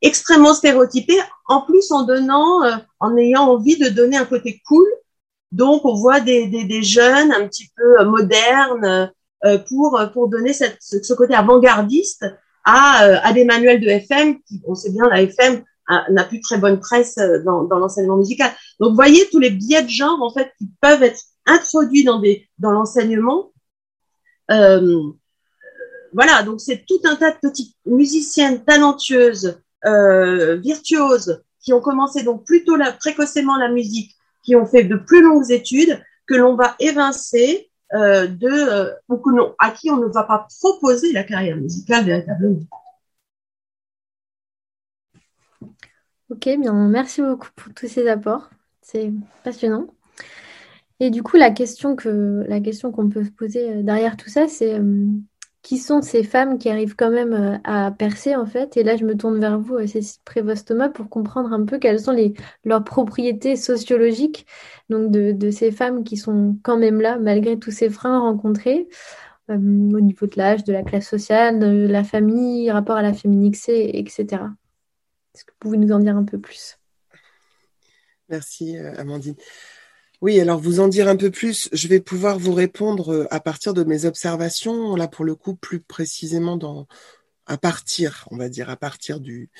[0.00, 4.86] Extrêmement stéréotypées, en plus en donnant, euh, en ayant envie de donner un côté cool.
[5.52, 9.12] Donc on voit des, des, des jeunes un petit peu euh, modernes
[9.44, 12.26] euh, pour, pour donner cette, ce, côté avant-gardiste
[12.64, 14.40] à, euh, à des manuels de FM.
[14.42, 15.62] Qui, on sait bien, la FM
[16.10, 18.52] n'a plus très bonne presse dans, dans l'enseignement musical.
[18.78, 22.22] Donc, voyez tous les biais de genre en fait qui peuvent être introduits dans
[22.58, 23.50] dans l'enseignement
[24.50, 25.12] euh,
[26.12, 32.22] voilà, donc c'est tout un tas de petites musiciennes talentueuses, euh, virtuoses, qui ont commencé
[32.22, 36.54] donc plutôt la, précocement la musique, qui ont fait de plus longues études, que l'on
[36.54, 41.56] va évincer euh, de ou que à qui on ne va pas proposer la carrière
[41.56, 42.60] musicale véritablement.
[46.30, 48.50] Ok, bien, merci beaucoup pour tous ces apports.
[48.80, 49.88] C'est passionnant.
[51.00, 54.46] Et du coup, la question que la question qu'on peut se poser derrière tout ça,
[54.46, 54.78] c'est
[55.62, 58.76] qui sont ces femmes qui arrivent quand même euh, à percer en fait?
[58.76, 62.00] Et là, je me tourne vers vous, euh, Cécile Prévost-Thomas, pour comprendre un peu quelles
[62.00, 64.46] sont les, leurs propriétés sociologiques
[64.88, 68.88] donc de, ces femmes qui sont quand même là, malgré tous ces freins rencontrés
[69.50, 73.12] euh, au niveau de l'âge, de la classe sociale, de la famille, rapport à la
[73.12, 74.24] féminité, etc.
[75.34, 76.78] Est-ce que vous pouvez nous en dire un peu plus?
[78.28, 79.36] Merci, Amandine.
[80.20, 83.40] Oui, alors vous en dire un peu plus, je vais pouvoir vous répondre euh, à
[83.40, 86.86] partir de mes observations, là pour le coup plus précisément dans
[87.46, 89.50] à partir, on va dire, à partir du,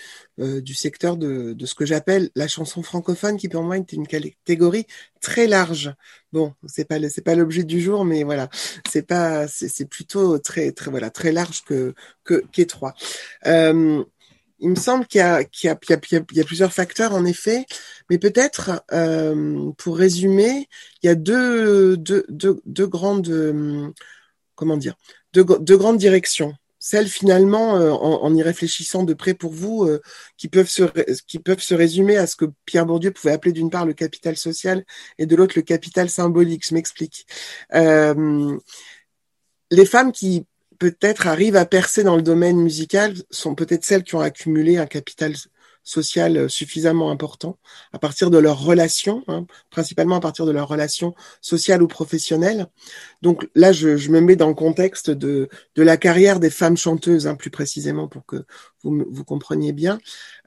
[0.40, 3.92] euh, du secteur de, de ce que j'appelle la chanson francophone, qui pour moi est
[3.92, 4.86] une catégorie
[5.20, 5.94] très large.
[6.32, 8.48] Bon, c'est pas c'est pas l'objet du jour, mais voilà,
[8.90, 11.94] c'est pas c'est plutôt très très voilà très large que
[12.24, 12.94] que qu'étroit.
[13.46, 14.04] Euh,
[14.60, 17.66] il me semble qu'il y, a, plusieurs facteurs en effet,
[18.08, 20.68] mais peut-être euh, pour résumer,
[21.02, 21.96] il y a deux,
[22.86, 23.88] grandes euh,
[24.54, 24.96] comment dire
[25.32, 26.54] deux, grandes directions.
[26.82, 29.88] Celles finalement, euh, en, y réfléchissant de près pour vous,
[30.36, 30.82] qui peuvent se
[31.26, 34.36] qui peuvent se résumer à ce que Pierre Bourdieu pouvait appeler d'une part le capital
[34.36, 34.84] social
[35.18, 36.66] et de l'autre le capital symbolique.
[36.66, 37.26] Je m'explique.
[39.72, 40.46] les femmes qui
[40.80, 44.86] peut-être arrivent à percer dans le domaine musical sont peut-être celles qui ont accumulé un
[44.86, 45.34] capital
[45.84, 47.58] social euh, suffisamment important
[47.92, 52.66] à partir de leurs relations, hein, principalement à partir de leurs relations sociales ou professionnelles.
[53.20, 57.26] Donc là, je, me mets dans le contexte de, de la carrière des femmes chanteuses,
[57.26, 58.44] hein, plus précisément pour que
[58.82, 59.98] vous, vous compreniez bien.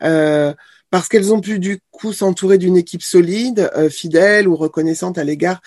[0.01, 0.53] Euh,
[0.89, 5.23] parce qu'elles ont pu du coup s'entourer d'une équipe solide, euh, fidèle ou reconnaissante à
[5.23, 5.61] l'égard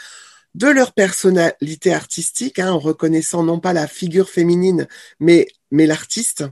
[0.57, 4.89] de leur personnalité artistique, hein, en reconnaissant non pas la figure féminine,
[5.21, 6.45] mais mais l'artiste.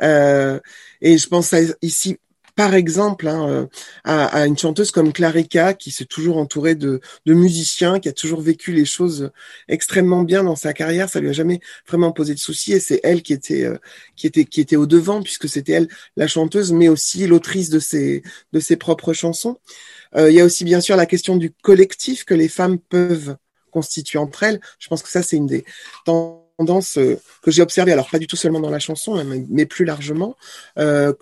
[0.00, 0.58] Euh,
[1.02, 2.18] et je pense ici
[2.56, 3.66] par exemple hein, euh,
[4.04, 8.72] à, une chanteuse comme Clarica qui s'est toujours entourée de, musiciens, qui a toujours vécu
[8.72, 9.30] les choses
[9.68, 11.08] extrêmement bien dans sa carrière.
[11.10, 13.76] Ça lui a jamais vraiment posé de soucis et c'est elle qui était euh,
[14.16, 17.78] qui était qui était au devant puisque c'était elle la chanteuse, mais aussi l'autrice de
[17.78, 19.58] ses de ses propres chansons.
[20.16, 23.36] il y a aussi bien sûr la question du collectif que les femmes peuvent
[23.70, 24.60] constituent entre elles.
[24.78, 25.64] Je pense que ça, c'est une des
[26.04, 29.66] tendances euh, que j'ai observées, alors pas du tout seulement dans la chanson, hein, mais,
[29.66, 30.36] plus largement,
[30.78, 31.12] euh,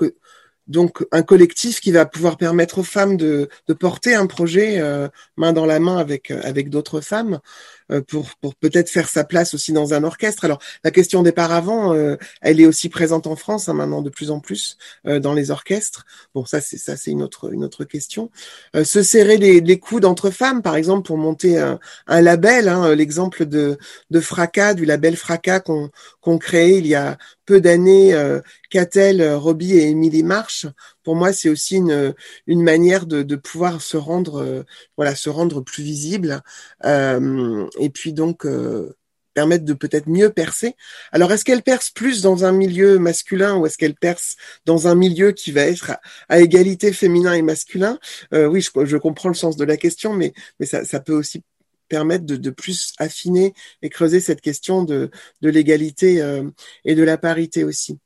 [0.67, 5.53] donc un collectif qui va pouvoir permettre aux femmes de, porter un projet euh, main
[5.53, 7.41] dans la main avec d'autres femmes
[8.07, 10.45] pour pour peut-être faire sa place aussi dans un orchestre.
[10.45, 14.11] Alors la question des paravents, euh, elle est aussi présente en France hein, maintenant de
[14.11, 16.05] plus en plus dans les orchestres.
[16.35, 18.31] Bon ça c'est ça c'est une autre une autre question.
[18.75, 22.69] se serrer les, les coudes entre femmes par exemple pour monter un, un label.
[22.69, 23.79] Hein, L'exemple de
[24.11, 27.17] de Fracas du label Fracas qu'on qu'on créé il y a
[27.49, 30.67] peu d'années, euh, Catel, Robbie et Émilie March,
[31.09, 34.63] pour moi, c'est aussi une, manière de, pouvoir se rendre, euh,
[34.99, 36.43] voilà, se rendre plus visible,
[36.85, 38.95] euh, et puis donc euh,
[39.33, 40.75] permettre de peut-être mieux percer.
[41.11, 44.95] Alors, est-ce qu'elle perce plus dans un milieu masculin ou est-ce qu'elle perce dans un
[44.95, 45.93] milieu qui va être
[46.29, 47.99] à, égalité féminin et masculin?
[48.33, 51.43] Oui, je, comprends le sens de la question, mais, mais ça peut aussi
[51.89, 55.11] permettre de, plus affiner et creuser cette question de,
[55.43, 56.45] l'égalité euh,
[56.85, 57.99] et de la parité aussi.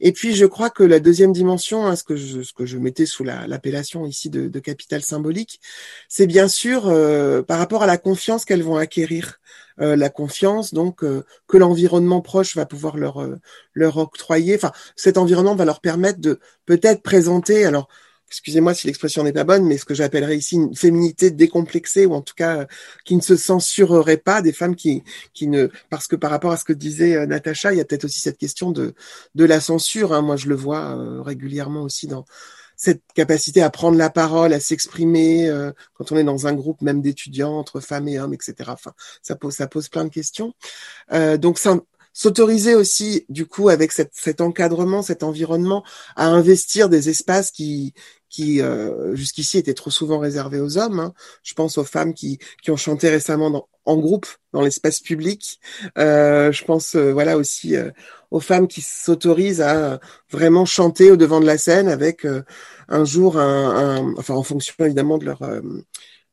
[0.00, 2.78] Et puis, je crois que la deuxième dimension, hein, ce, que je, ce que je
[2.78, 5.60] mettais sous l'appellation ici de, de, capital symbolique,
[6.08, 9.40] c'est bien sûr euh, par rapport à la confiance qu'elles vont acquérir.
[9.80, 13.28] Euh, la confiance donc que l'environnement proche va pouvoir leur
[13.72, 14.54] leur octroyer.
[14.54, 17.64] Enfin, cet environnement va leur permettre de peut-être présenter.
[17.64, 17.88] Alors,
[18.34, 22.14] excusez-moi si l'expression n'est pas bonne, mais ce que j'appellerais ici une féminité décomplexée ou
[22.14, 22.66] en tout cas euh,
[23.04, 26.56] qui ne se censurerait pas, des femmes qui qui ne parce que par rapport à
[26.56, 28.94] ce que disait euh, Natacha, il y a peut-être aussi cette question de
[29.36, 30.12] de la censure.
[30.12, 30.22] Hein.
[30.22, 32.24] Moi, je le vois euh, régulièrement aussi dans
[32.76, 35.48] cette capacité à prendre la parole, à s'exprimer
[35.94, 38.54] quand on est dans un groupe même d'étudiants entre femmes et hommes, etc.
[38.66, 38.92] Enfin,
[39.22, 40.54] ça pose ça pose plein de questions.
[41.38, 41.78] donc ça
[42.14, 45.84] s'autoriser aussi, du coup, avec cet encadrement, cet environnement,
[46.16, 47.92] à investir des espaces qui,
[48.30, 51.00] qui euh, jusqu'ici étaient trop souvent réservés aux hommes.
[51.00, 51.12] Hein.
[51.42, 55.60] Je pense aux femmes qui, qui ont chanté récemment en groupe dans l'espace public.
[55.98, 57.74] Euh, je pense, euh, voilà, aussi
[58.30, 59.98] aux femmes qui s'autorisent à
[60.30, 62.26] vraiment chanter au devant de la scène avec
[62.88, 65.40] un jour, un, un, enfin, en fonction évidemment de leur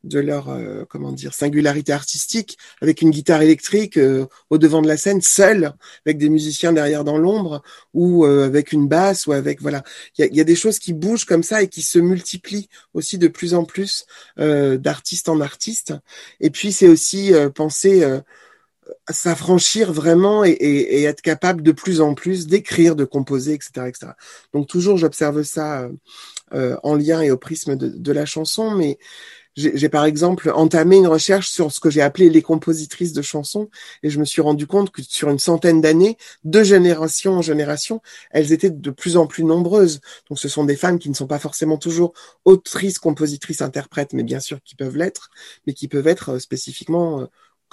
[0.03, 4.87] de leur euh, comment dire singularité artistique avec une guitare électrique euh, au devant de
[4.87, 5.73] la scène seul
[6.05, 7.61] avec des musiciens derrière dans l'ombre
[7.93, 9.83] ou euh, avec une basse ou avec voilà
[10.17, 12.69] il y a, y a, des choses qui bougent comme ça et qui se multiplient
[12.93, 14.05] aussi de plus en plus
[14.37, 15.93] d'artiste en artiste
[16.39, 18.03] et puis c'est aussi penser
[19.09, 23.87] s'affranchir vraiment et, et, et, être capable de plus en plus d'écrire, de composer, etc.,
[23.87, 24.07] etc.
[24.53, 25.87] Donc toujours j'observe ça
[26.53, 28.97] euh, en lien et au prisme de, de la chanson, mais
[29.55, 33.69] j'ai par exemple entamé une recherche sur ce que j'ai appelé les compositrices de chansons
[34.01, 38.01] et je me suis rendu compte que sur une centaine d'années, de génération en génération,
[38.31, 39.99] elles étaient de plus en plus nombreuses.
[40.29, 42.13] Donc ce sont des femmes qui ne sont pas forcément toujours
[42.45, 45.29] autrices, compositrices, interprètes, mais bien sûr qui peuvent l'être,
[45.67, 47.25] mais qui peuvent être euh, spécifiquement euh,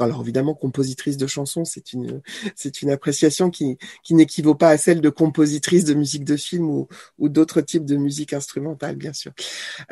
[0.05, 2.21] alors évidemment, compositrice de chansons, c'est une
[2.55, 6.69] c'est une appréciation qui qui n'équivaut pas à celle de compositrice de musique de film
[6.69, 9.33] ou ou d'autres types de musique instrumentale, bien sûr.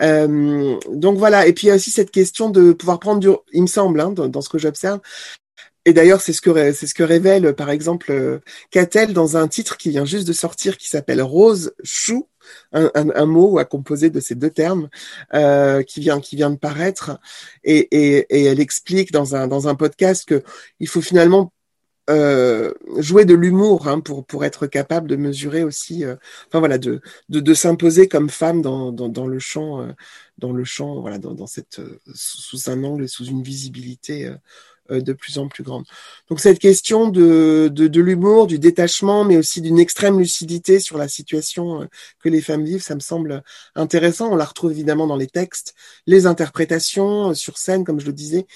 [0.01, 1.47] Euh, donc voilà.
[1.47, 4.01] Et puis il y a aussi cette question de pouvoir prendre du, il me semble,
[4.01, 5.01] hein, dans, dans ce que j'observe,
[5.87, 8.41] et d'ailleurs, c'est ce que c'est ce que révèle, par exemple, euh,
[8.73, 12.29] Catel dans un titre qui vient juste de sortir, qui s'appelle Rose Chou,
[12.73, 14.89] un, un, un, mot à composer de ces deux termes,
[15.35, 17.21] euh, qui vient qui vient de paraître,
[17.63, 20.43] et, et, et, elle explique dans un dans un podcast que
[20.81, 21.53] il faut finalement
[22.11, 26.17] euh, jouer de l'humour hein, pour pour être capable de mesurer aussi, euh,
[26.49, 29.93] enfin voilà, de de, de s'imposer comme femme dans dans, dans le champ, euh,
[30.39, 31.81] dans le champ, voilà, dans, dans cette
[32.15, 34.37] sous un angle, sous une visibilité euh,
[34.91, 35.85] de plus en plus grande.
[36.29, 40.99] Donc cette question de, de, de l'humour, du détachement, mais aussi d'une extrême lucidité sur
[40.99, 41.87] la situation euh,
[42.23, 43.43] que les femmes vivent, ça me semble
[43.75, 44.33] intéressant.
[44.33, 45.75] On la retrouve évidemment dans les textes,
[46.07, 48.47] les interprétations euh, sur scène, comme je le disais,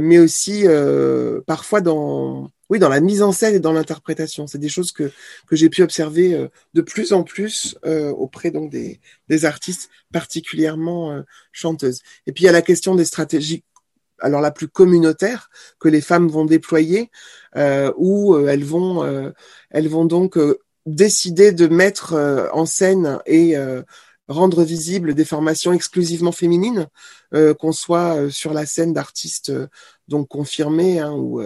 [0.00, 4.46] mais aussi euh, parfois dans oui dans la mise en scène et dans l'interprétation.
[4.46, 5.10] C'est des choses que
[5.48, 7.76] que j'ai pu observer de plus en plus
[8.16, 12.00] auprès donc des des artistes particulièrement chanteuses.
[12.28, 13.64] Et puis il y a la question des stratégies
[14.20, 17.10] alors la plus communautaire que les femmes vont déployer,
[17.56, 19.30] euh, où euh, elles vont euh,
[19.70, 22.14] elles vont donc euh, décider de mettre
[22.52, 23.54] en scène et
[24.26, 26.88] rendre visibles des formations exclusivement féminines,
[27.60, 29.52] qu'on soit sur la scène d'artistes
[30.12, 31.42] donc confirmés hein, ou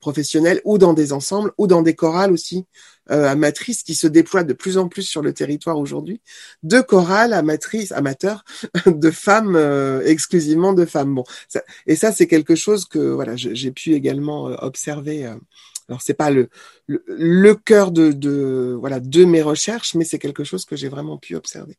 [0.00, 2.66] professionnels, ou dans des ensembles, ou dans des chorales aussi
[3.10, 6.20] euh, amatrices qui se déploient de plus en plus sur le territoire aujourd'hui,
[6.62, 8.44] de chorales amatrices, amateurs,
[8.86, 11.14] de femmes, euh, exclusivement de femmes.
[11.14, 15.26] Bon, ça, et ça, c'est quelque chose que voilà, j'ai pu également euh, observer.
[15.26, 15.34] Euh,
[15.88, 16.48] alors c'est pas le,
[16.86, 20.88] le, le cœur de, de voilà de mes recherches, mais c'est quelque chose que j'ai
[20.88, 21.76] vraiment pu observer.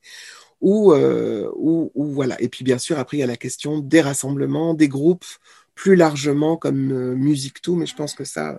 [0.62, 2.40] Ou, euh, ou, ou, voilà.
[2.42, 5.26] Et puis bien sûr, après il y a la question des rassemblements, des groupes
[5.76, 8.58] plus largement comme euh, Musique Tout, mais je pense que ça,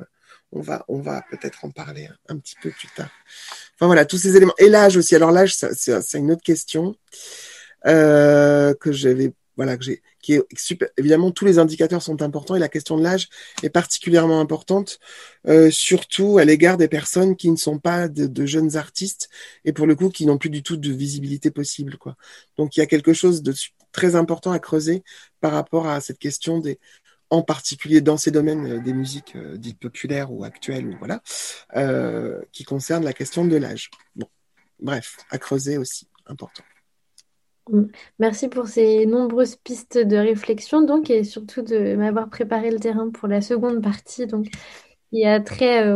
[0.52, 3.10] on va, on va peut-être en parler un, un, petit peu plus tard.
[3.74, 4.54] Enfin voilà, tous ces éléments.
[4.58, 5.14] Et l'âge aussi.
[5.14, 6.96] Alors l'âge, c'est une autre question
[7.86, 10.88] euh, que j'avais, voilà, que j'ai, qui est super.
[10.96, 13.28] Évidemment, tous les indicateurs sont importants et la question de l'âge
[13.62, 14.98] est particulièrement importante,
[15.48, 19.28] euh, surtout à l'égard des personnes qui ne sont pas de, de, jeunes artistes
[19.64, 22.16] et pour le coup qui n'ont plus du tout de visibilité possible, quoi.
[22.56, 23.52] Donc il y a quelque chose de
[23.92, 25.04] très important à creuser
[25.40, 26.78] par rapport à cette question des
[27.34, 31.20] en particulier dans ces domaines euh, des musiques euh, dites populaires ou actuelles, voilà,
[31.76, 33.90] euh, qui concernent la question de l'âge.
[34.16, 34.28] Bon,
[34.80, 36.64] bref, à creuser aussi, important.
[37.70, 37.84] Mm.
[38.18, 43.10] Merci pour ces nombreuses pistes de réflexion, donc, et surtout de m'avoir préparé le terrain
[43.10, 44.48] pour la seconde partie, donc,
[45.10, 45.92] qui a trait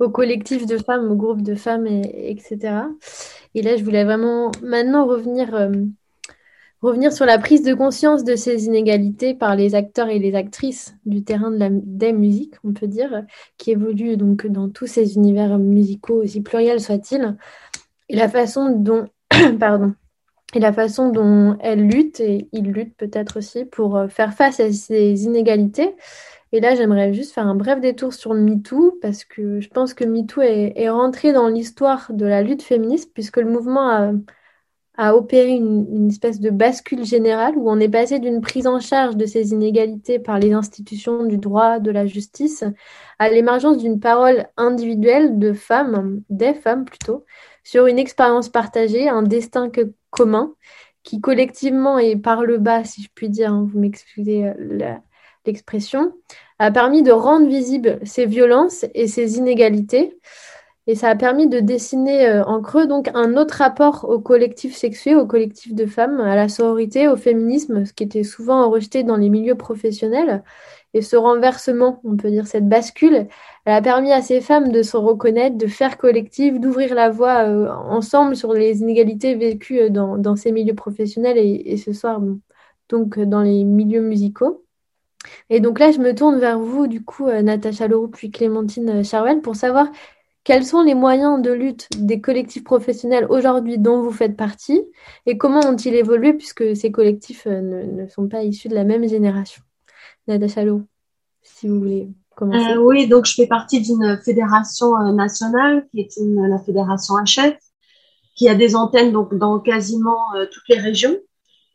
[0.00, 2.82] au collectif de femmes, au groupe de femmes, et, etc.
[3.54, 5.72] Et là, je voulais vraiment maintenant revenir euh,
[6.82, 10.94] revenir sur la prise de conscience de ces inégalités par les acteurs et les actrices
[11.04, 13.24] du terrain de la, des musiques, on peut dire,
[13.58, 17.36] qui évoluent donc dans tous ces univers musicaux, aussi pluriels soient-ils,
[18.08, 19.06] et la façon dont,
[19.60, 19.94] pardon,
[20.54, 24.58] et la façon dont elles luttent, et ils luttent peut-être aussi pour euh, faire face
[24.58, 25.94] à ces inégalités.
[26.52, 30.04] Et là, j'aimerais juste faire un bref détour sur MeToo, parce que je pense que
[30.04, 34.12] MeToo est, est rentré dans l'histoire de la lutte féministe, puisque le mouvement a
[35.00, 39.16] a opéré une, espèce de bascule générale où on est passé d'une prise en charge
[39.16, 42.64] de ces inégalités par les institutions du droit, de la justice,
[43.18, 47.24] à l'émergence d'une parole individuelle de femmes, des femmes plutôt,
[47.64, 49.72] sur une expérience partagée, un destin
[50.10, 50.52] commun,
[51.02, 54.96] qui collectivement et par le bas, si je puis dire, hein, vous m'excusez euh,
[55.46, 56.12] l'expression,
[56.58, 60.14] a permis de rendre visibles ces violences et ces inégalités
[60.86, 64.74] et ça a permis de dessiner euh, en creux donc un autre rapport au collectif
[64.74, 69.02] sexué, au collectif de femmes, à la sororité, au féminisme, ce qui était souvent rejeté
[69.02, 70.42] dans les milieux professionnels.
[70.94, 73.28] Et ce renversement, on peut dire cette bascule,
[73.66, 77.46] elle a permis à ces femmes de se reconnaître, de faire collectif, d'ouvrir la voie
[77.46, 81.38] euh, ensemble sur les inégalités vécues euh, dans, ces milieux professionnels.
[81.38, 82.20] Et, ce soir,
[82.88, 84.64] donc dans les milieux musicaux.
[85.50, 89.42] Et donc là, je me tourne vers vous, du coup, Natacha Leroux, puis Clémentine Charvel,
[89.42, 89.88] pour savoir
[90.44, 94.82] quels sont les moyens de lutte des collectifs professionnels aujourd'hui dont vous faites partie
[95.26, 99.62] et comment ont-ils évolué puisque ces collectifs ne, sont pas issus de la même génération?
[100.26, 100.86] Natacha Leroux,
[101.42, 102.08] si vous voulez.
[102.42, 107.56] Euh, oui, donc je fais partie d'une fédération euh, nationale qui est la fédération HF,
[108.34, 111.16] qui a des antennes donc dans quasiment euh, toutes les régions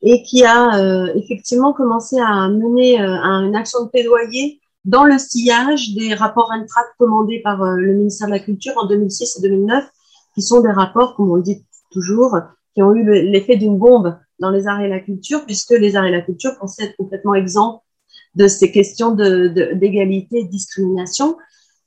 [0.01, 6.13] et qui a effectivement commencé à mener une action de plaidoyer dans le sillage des
[6.13, 9.85] rapports NTRAC commandés par le ministère de la Culture en 2006 et 2009,
[10.35, 12.37] qui sont des rapports, comme on le dit toujours,
[12.73, 16.05] qui ont eu l'effet d'une bombe dans les arts et la culture, puisque les arts
[16.05, 17.83] et la culture pensaient être complètement exempts
[18.35, 21.37] de ces questions d'égalité de, et de discrimination.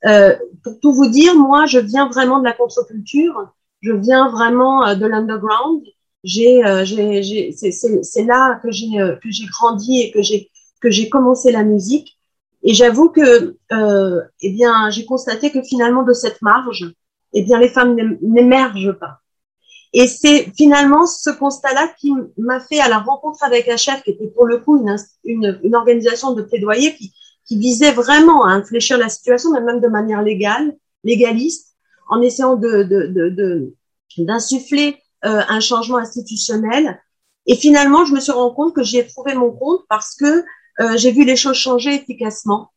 [0.05, 4.85] Euh, pour tout vous dire, moi, je viens vraiment de la contre-culture, je viens vraiment
[4.85, 5.83] euh, de l'underground.
[6.23, 10.49] J'ai, euh, c'est là que j'ai euh, que j'ai grandi et que j'ai
[10.81, 12.18] que j'ai commencé la musique.
[12.63, 16.93] Et j'avoue que, euh, eh bien, j'ai constaté que finalement de cette marge,
[17.33, 19.19] eh bien, les femmes n'émergent pas.
[19.93, 24.27] Et c'est finalement ce constat-là qui m'a fait à la rencontre avec HF, qui était
[24.27, 27.11] pour le coup une, une, une organisation de plaidoyer qui,
[27.47, 31.75] qui, visait vraiment à infléchir la situation, mais même de manière légale, légaliste,
[32.07, 33.73] en essayant de, de,
[34.17, 37.01] d'insuffler euh, un changement institutionnel.
[37.47, 40.43] Et finalement, je me suis rendu compte que j'y ai trouvé mon compte parce que
[40.81, 42.71] euh, j'ai vu les choses changer efficacement.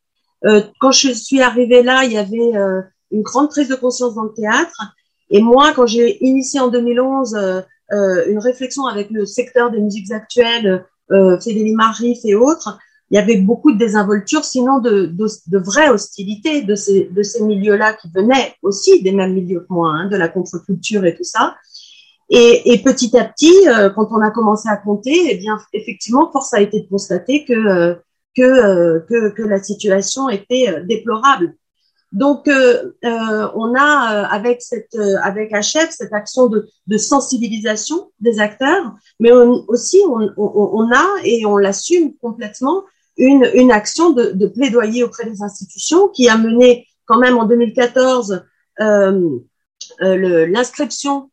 [0.45, 4.15] Euh, quand je suis arrivée là, il y avait euh, une grande prise de conscience
[4.15, 4.95] dans le théâtre.
[5.31, 7.61] Et moi, quand j'ai initié en 2011 euh,
[7.93, 12.79] euh, une réflexion avec le secteur des musiques actuelles, euh, Fédélie Marif et autres,
[13.11, 17.23] il y avait beaucoup de désinvolture, sinon de, de, de vraies hostilités de ces, de
[17.23, 21.15] ces milieux-là qui venaient aussi des mêmes milieux que moi, hein, de la contre-culture et
[21.15, 21.57] tout ça.
[22.35, 26.33] Et, et, petit à petit, euh, quand on a commencé à compter, eh bien, effectivement,
[26.33, 27.99] force a été de constater que,
[28.35, 31.55] que, que, que la situation était déplorable.
[32.12, 38.11] Donc, euh, euh, on a euh, avec cette, avec HF cette action de, de, sensibilisation
[38.20, 42.85] des acteurs, mais aussi on, on, on, a et on l'assume complètement
[43.16, 47.47] une, une action de, de, plaidoyer auprès des institutions qui a mené quand même en
[47.47, 48.45] 2014
[50.01, 51.30] l'inscription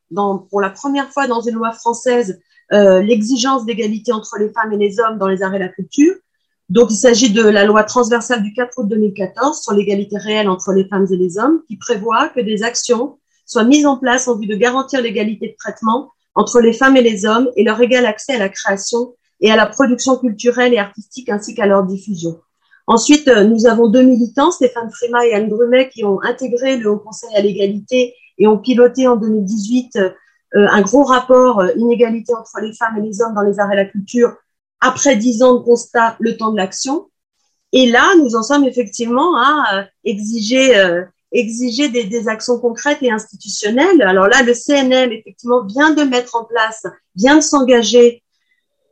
[0.50, 2.40] pour la première fois dans une loi française
[2.72, 6.16] l'exigence d'égalité entre les femmes et les hommes dans les arts et la culture
[6.70, 10.72] donc, il s'agit de la loi transversale du 4 août 2014 sur l'égalité réelle entre
[10.72, 14.38] les femmes et les hommes, qui prévoit que des actions soient mises en place en
[14.38, 18.06] vue de garantir l'égalité de traitement entre les femmes et les hommes et leur égal
[18.06, 22.40] accès à la création et à la production culturelle et artistique ainsi qu'à leur diffusion.
[22.86, 26.92] Ensuite, euh, nous avons deux militants, Stéphane Frima et Anne Drumet, qui ont intégré le
[26.92, 30.10] Haut Conseil à l'égalité et ont piloté en 2018 euh,
[30.54, 33.76] un gros rapport euh, inégalité entre les femmes et les hommes dans les arts et
[33.76, 34.36] la culture
[34.82, 37.10] après dix ans de constat, le temps de l'action.
[37.72, 43.00] Et là, nous en sommes effectivement à euh, exiger, euh, exiger des, des, actions concrètes
[43.02, 44.02] et institutionnelles.
[44.02, 46.86] Alors là, le CNM, effectivement, vient de mettre en place,
[47.16, 48.24] vient de s'engager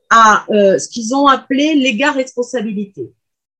[0.09, 3.13] à euh, ce qu'ils ont appelé l'égard responsabilité.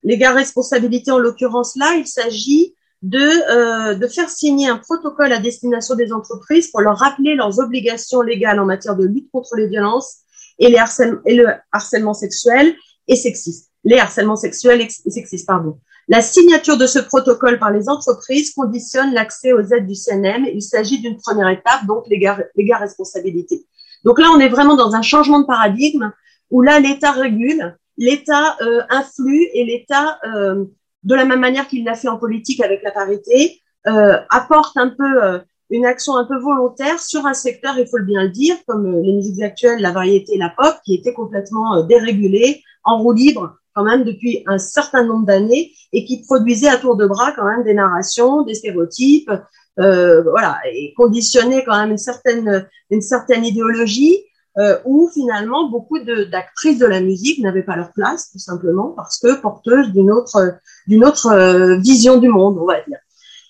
[0.04, 5.96] L'égard responsabilité, en l'occurrence là, il s'agit de, de faire signer un protocole à destination
[5.96, 10.18] des entreprises pour leur rappeler leurs obligations légales en matière de lutte contre les violences
[10.60, 10.80] et, les
[11.26, 12.76] et le harcèlement sexuel
[13.08, 13.70] et sexiste.
[13.84, 15.80] Les harcèlements sexuels et sexistes, pardon.
[16.10, 20.46] La signature de ce protocole par les entreprises conditionne l'accès aux aides du CNM.
[20.54, 23.66] Il s'agit d'une première étape, donc les gars responsabilité.
[24.04, 26.12] Donc là, on est vraiment dans un changement de paradigme
[26.50, 30.64] où là, l'État régule, l'État euh, influe et l'État, euh,
[31.04, 34.90] de la même manière qu'il l'a fait en politique avec la parité, euh, apporte un
[34.90, 35.40] peu euh,
[35.70, 38.86] une action un peu volontaire sur un secteur, il faut le bien le dire, comme
[38.86, 43.14] euh, les musiques actuelles, la variété la pop, qui était complètement euh, dérégulée, en roue
[43.14, 47.32] libre quand même depuis un certain nombre d'années et qui produisait à tour de bras
[47.34, 49.32] quand même des narrations, des stéréotypes,
[49.80, 54.24] euh, voilà, et conditionnait quand même une certaine une certaine idéologie
[54.58, 59.20] euh, où finalement beaucoup d'actrices de, la musique n'avaient pas leur place tout simplement parce
[59.20, 62.98] que porteuses d'une autre d'une autre euh, vision du monde, on va dire.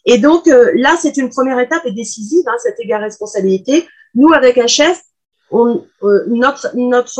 [0.07, 3.85] Et donc euh, là, c'est une première étape et décisive, hein, cette égale responsabilité.
[4.15, 5.01] Nous, avec HF,
[5.51, 7.19] on, euh, notre, notre,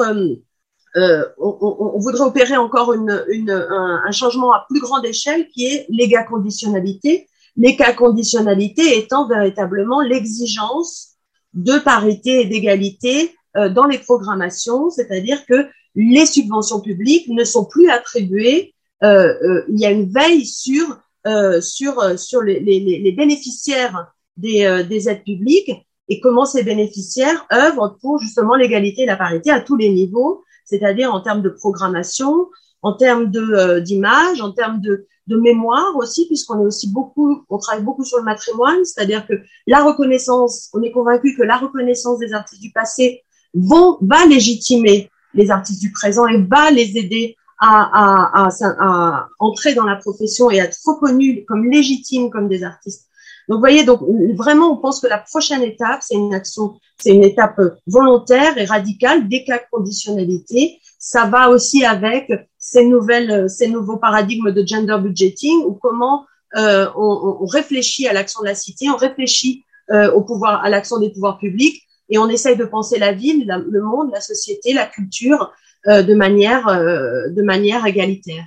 [0.96, 1.58] euh, on,
[1.96, 5.86] on, voudrait opérer encore une, une, un, un, changement à plus grande échelle qui est
[5.90, 7.28] l'égale conditionnalité.
[7.58, 11.16] L'égale conditionnalité étant véritablement l'exigence
[11.54, 13.36] de parité et d'égalité
[13.74, 18.74] dans les programmations, c'est-à-dire que les subventions publiques ne sont plus attribuées.
[19.02, 24.64] il y a une veille sur euh, sur, euh, sur les, les, les bénéficiaires des,
[24.64, 25.72] euh, des, aides publiques
[26.08, 30.46] et comment ces bénéficiaires œuvrent pour justement l'égalité et la parité à tous les niveaux,
[30.64, 32.48] c'est-à-dire en termes de programmation,
[32.82, 37.58] en termes de d'image, en termes de de mémoire aussi, puisqu'on est aussi beaucoup, on
[37.58, 39.34] travaille beaucoup sur le matrimoine, c'est-à-dire que
[39.66, 45.52] la reconnaissance, on est convaincu que la reconnaissance des artistes du passé va légitimer les
[45.52, 50.60] artistes du présent et va les aider à, à, à, entrer dans la profession et
[50.60, 53.08] à être reconnus comme légitimes comme des artistes.
[53.48, 54.02] Donc, vous voyez, donc
[54.36, 58.66] vraiment, on pense que la prochaine étape, c'est une action, c'est une étape volontaire et
[58.66, 60.80] radicale des cas de conditionnalité.
[61.00, 66.26] Ça va aussi avec ces nouvelles, ces nouveaux paradigmes de gender budgeting ou comment
[66.58, 70.70] euh, on, on, réfléchit à l'action de la cité, on réfléchit euh, au pouvoir, à
[70.70, 74.74] l'action des pouvoirs publics et on essaye de penser la ville, le monde, la société,
[74.74, 75.54] la culture
[75.88, 78.46] euh, de manière euh, de manière égalitaire.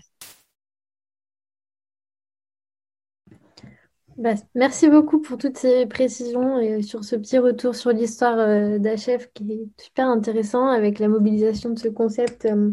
[4.16, 8.78] Bah, merci beaucoup pour toutes ces précisions et sur ce petit retour sur l'histoire euh,
[8.78, 12.72] d'HF qui est super intéressant avec la mobilisation de ce concept euh,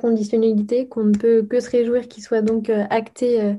[0.00, 3.56] conditionnalité qu'on ne peut que se réjouir qu'il soit donc acté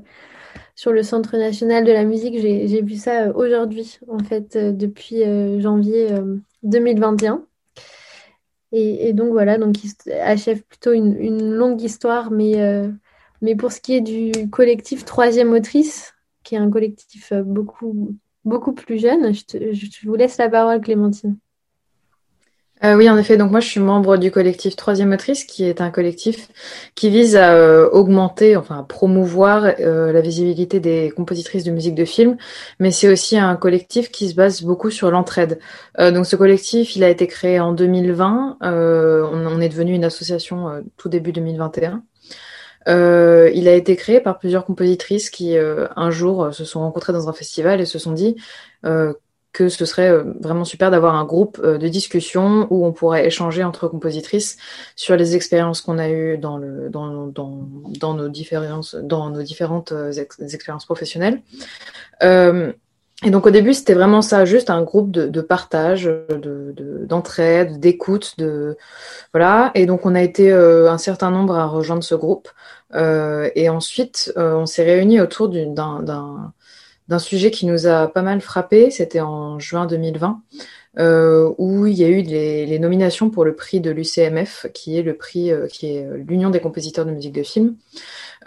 [0.76, 2.38] sur le Centre national de la musique.
[2.38, 5.22] J'ai vu ça aujourd'hui, en fait, depuis
[5.60, 6.10] janvier
[6.62, 7.42] 2021.
[8.72, 12.90] Et, donc voilà, donc il achève plutôt une, longue histoire, mais, euh,
[13.40, 18.14] mais pour ce qui est du collectif Troisième Autrice, qui est un collectif euh, beaucoup,
[18.44, 21.38] beaucoup plus jeune, je vous laisse la parole, Clémentine.
[22.84, 23.38] Euh, oui, en effet.
[23.38, 26.48] Donc moi, je suis membre du collectif Troisième Motrice, qui est un collectif
[26.94, 31.94] qui vise à euh, augmenter, enfin à promouvoir euh, la visibilité des compositrices de musique
[31.94, 32.36] de film,
[32.78, 35.58] mais c'est aussi un collectif qui se base beaucoup sur l'entraide.
[35.98, 38.58] donc ce collectif, il a été créé en 2020.
[38.60, 42.02] On, on, est devenu une association tout début 2021.
[42.86, 47.32] il a été créé par plusieurs compositrices qui un jour se sont rencontrées dans un
[47.32, 48.36] festival et se sont dit
[49.56, 53.26] que ce serait euh, vraiment super d'avoir un groupe euh, de discussion où on pourrait
[53.26, 54.58] échanger entre compositrices
[54.96, 61.40] sur les expériences qu'on a eues dans, nos, différentes euh, expériences professionnelles.
[63.24, 66.04] Et donc au début, c'était vraiment ça, juste un groupe de, partage,
[67.08, 68.36] d'entraide, de, d'écoute,
[69.32, 69.70] voilà.
[69.74, 72.50] Et donc on a été un certain nombre à rejoindre ce groupe.
[72.92, 76.52] Et ensuite, on s'est réunis autour d'un
[77.08, 78.90] d'un sujet qui nous a pas mal frappé.
[78.90, 80.42] C'était en juin 2020,
[80.98, 85.02] euh, où il y a eu les, nominations pour le prix de l'UCMF, qui est
[85.02, 87.76] le prix euh, qui est l'Union des compositeurs de musique de film.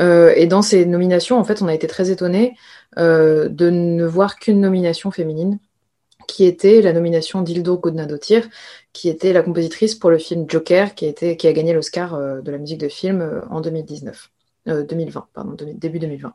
[0.01, 2.55] Euh, et dans ces nominations, en fait, on a été très étonnés
[2.97, 5.59] de ne voir qu'une nomination féminine,
[6.27, 8.49] qui était la nomination d'Ildo Godnadotir,
[8.93, 12.51] qui était la compositrice pour le film Joker, qui, était, qui a gagné l'Oscar de
[12.51, 14.29] la musique de film en 2019.
[14.65, 16.33] 2020, euh, pardon, début 2020.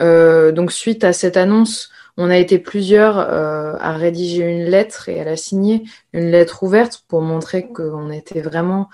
[0.00, 5.08] Euh, donc suite à cette annonce, on a été plusieurs euh, à rédiger une lettre
[5.08, 8.88] et à la signer, une lettre ouverte pour montrer qu'on était vraiment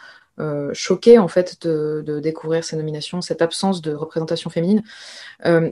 [0.74, 4.82] choqués en fait de, découvrir ces nominations, cette absence de représentation féminine.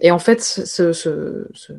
[0.01, 1.75] Et en fait, ce, ce, ce,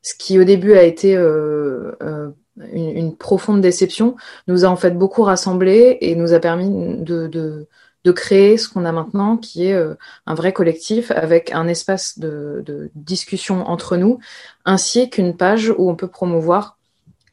[0.00, 4.14] ce, qui au début a été une, profonde déception
[4.46, 7.66] nous a en fait beaucoup rassemblés et nous a permis de
[8.04, 9.94] de créer ce qu'on a maintenant, qui est euh,
[10.26, 14.18] un vrai collectif avec un espace de, discussion entre nous,
[14.64, 16.78] ainsi qu'une page où on peut promouvoir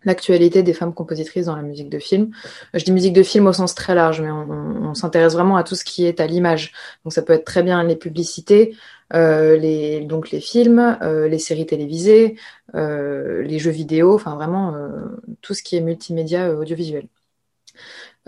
[0.03, 2.31] l'actualité des femmes compositrices dans la musique de film.
[2.73, 5.75] Je dis musique de film au sens très large, mais on, s'intéresse vraiment à tout
[5.75, 6.73] ce qui est à l'image.
[7.05, 8.75] Donc ça peut être très bien les publicités,
[9.13, 12.35] euh, les, donc les films, euh, les séries télévisées,
[12.75, 14.89] euh, les jeux vidéo, enfin vraiment euh,
[15.41, 17.07] tout ce qui est multimédia audiovisuel.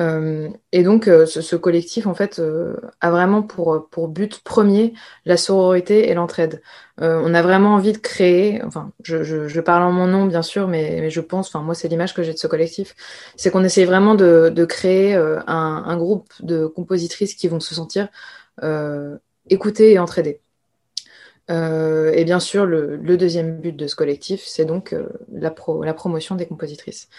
[0.02, 4.94] Euh, et donc, euh, ce, collectif, en fait, euh, a vraiment pour, pour but premier
[5.26, 6.62] la sororité et l'entraide.
[6.98, 11.10] on a vraiment envie de créer, enfin, je, parle en mon nom, bien sûr, mais,
[11.10, 12.96] je pense, enfin, moi, c'est l'image que j'ai de ce collectif,
[13.36, 18.10] c'est qu'on essaye vraiment de, créer un, un, groupe de compositrices qui vont se sentir
[19.50, 20.40] écoutées et entraidées.
[21.50, 24.96] et bien sûr, le, deuxième but de ce collectif, c'est donc
[25.32, 25.52] la
[25.94, 27.10] promotion des compositrices.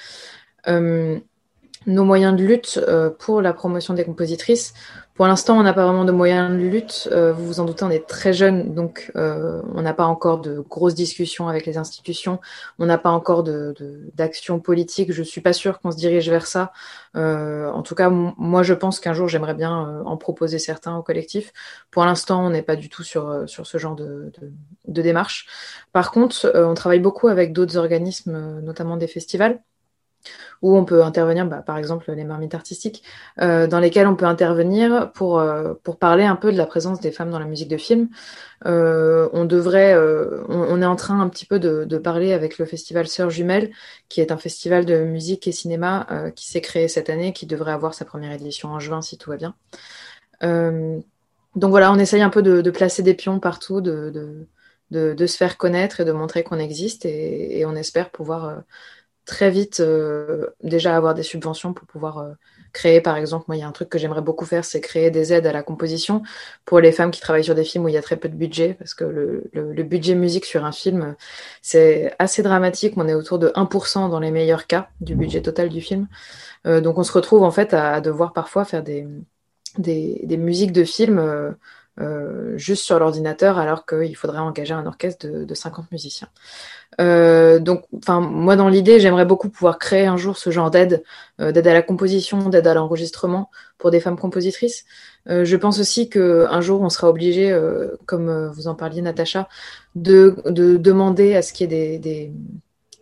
[1.87, 4.73] Nos moyens de lutte euh, pour la promotion des compositrices.
[5.15, 7.09] Pour l'instant, on n'a pas vraiment de moyens de lutte.
[7.13, 10.41] Euh, vous vous en doutez, on est très jeune, donc euh, on n'a pas encore
[10.41, 12.41] de grosses discussions avec les institutions.
[12.79, 15.13] On n'a pas encore d'action de, politique.
[15.13, 16.73] Je suis pas sûre qu'on se dirige vers ça.
[17.15, 21.53] en tout cas, moi, je pense qu'un jour, j'aimerais bien en proposer certains au collectif.
[21.91, 24.33] Pour l'instant, on n'est pas du tout sur, sur ce genre de,
[24.89, 25.47] de démarche.
[25.93, 29.61] Par contre, on travaille beaucoup avec d'autres organismes, notamment des festivals
[30.65, 33.03] où on peut intervenir, bah, par exemple les marmites artistiques,
[33.41, 37.01] euh, dans lesquelles on peut intervenir pour, euh, pour parler un peu de la présence
[37.01, 38.09] des femmes dans la musique de film.
[38.65, 43.71] Euh, on est en train un petit peu de, parler avec le festival Sœurs Jumelles,
[44.09, 47.73] qui est un festival de musique et cinéma qui s'est créé cette année, qui devrait
[47.73, 49.55] avoir sa première édition en juin si tout va bien.
[50.41, 54.47] donc voilà, on essaye un peu de, placer des pions partout, de,
[54.93, 58.63] se faire connaître et de montrer qu'on existe, et, on espère pouvoir
[59.25, 62.33] très vite euh, déjà avoir des subventions pour pouvoir euh,
[62.73, 65.11] créer, par exemple, moi, il y a un truc que j'aimerais beaucoup faire, c'est créer
[65.11, 66.23] des aides à la composition
[66.65, 68.35] pour les femmes qui travaillent sur des films où il y a très peu de
[68.35, 71.15] budget, parce que le, budget musique sur un film,
[71.63, 72.95] c'est assez dramatique.
[72.97, 76.09] On est autour de 1% dans les meilleurs cas du budget total du film.
[76.67, 79.07] Euh, donc, on se retrouve en fait à, devoir parfois faire des,
[79.79, 81.57] des, musiques de films
[82.57, 86.29] juste sur l'ordinateur, alors qu'il faudrait engager un orchestre de, de 50 musiciens.
[87.01, 91.03] Euh, donc, enfin, moi, dans l'idée, j'aimerais beaucoup pouvoir créer un jour ce genre d'aide,
[91.41, 94.85] euh, d'aide à la composition, d'aide à l'enregistrement pour des femmes compositrices.
[95.29, 99.49] Euh, je pense aussi qu'un jour, on sera obligé, euh, comme vous en parliez, Natacha,
[99.95, 102.33] de, de demander à ce qu'il y ait des,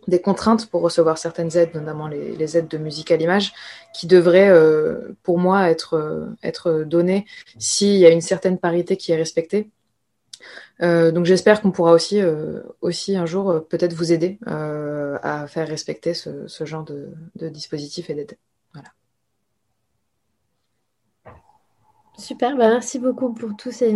[0.07, 3.53] des, contraintes pour recevoir certaines aides, notamment les, aides de musique à l'image,
[3.93, 4.51] qui devraient,
[5.23, 7.25] pour moi, être, être données
[7.57, 9.69] s'il y a une certaine parité qui est respectée.
[10.81, 15.47] Euh, donc j'espère qu'on pourra aussi, euh, aussi un jour euh, peut-être vous aider à
[15.47, 18.37] faire respecter ce, ce genre de, de, dispositif et d'aide.
[18.73, 18.89] Voilà.
[22.17, 23.95] Super, bah merci beaucoup pour tous ces,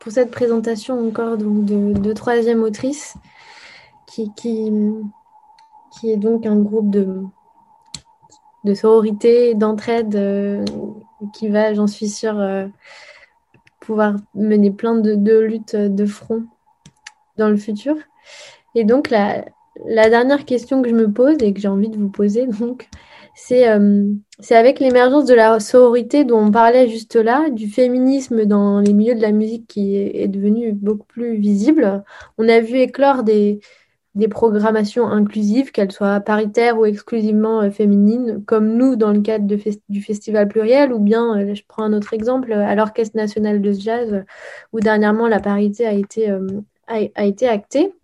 [0.00, 3.14] pour cette présentation encore donc de, de troisième autrice
[4.08, 4.72] qui, qui,
[5.92, 7.22] qui est donc un groupe de,
[8.64, 10.64] de sororité, d'entraide
[11.34, 12.42] qui va, j'en suis sûre,
[13.80, 16.44] pouvoir mener plein de, luttes de front
[17.38, 17.96] dans le futur.
[18.74, 19.44] Et donc, la,
[19.86, 22.88] dernière question que je me pose et que j'ai envie de vous poser, donc,
[23.34, 24.12] c'est euh,
[24.50, 29.14] avec l'émergence de la sororité dont on parlait juste là, du féminisme dans les milieux
[29.14, 32.04] de la musique qui est devenu beaucoup plus visible.
[32.36, 33.60] On a vu éclore des,
[34.18, 39.46] des programmations inclusives, qu'elles soient paritaires ou exclusivement euh, féminines, comme nous dans le cadre
[39.46, 43.72] du Festival Pluriel, ou bien, euh, je prends un autre exemple, à l'Orchestre national de
[43.72, 44.24] jazz,
[44.72, 46.48] où dernièrement la parité a été, euh,
[46.88, 47.94] a, été actée.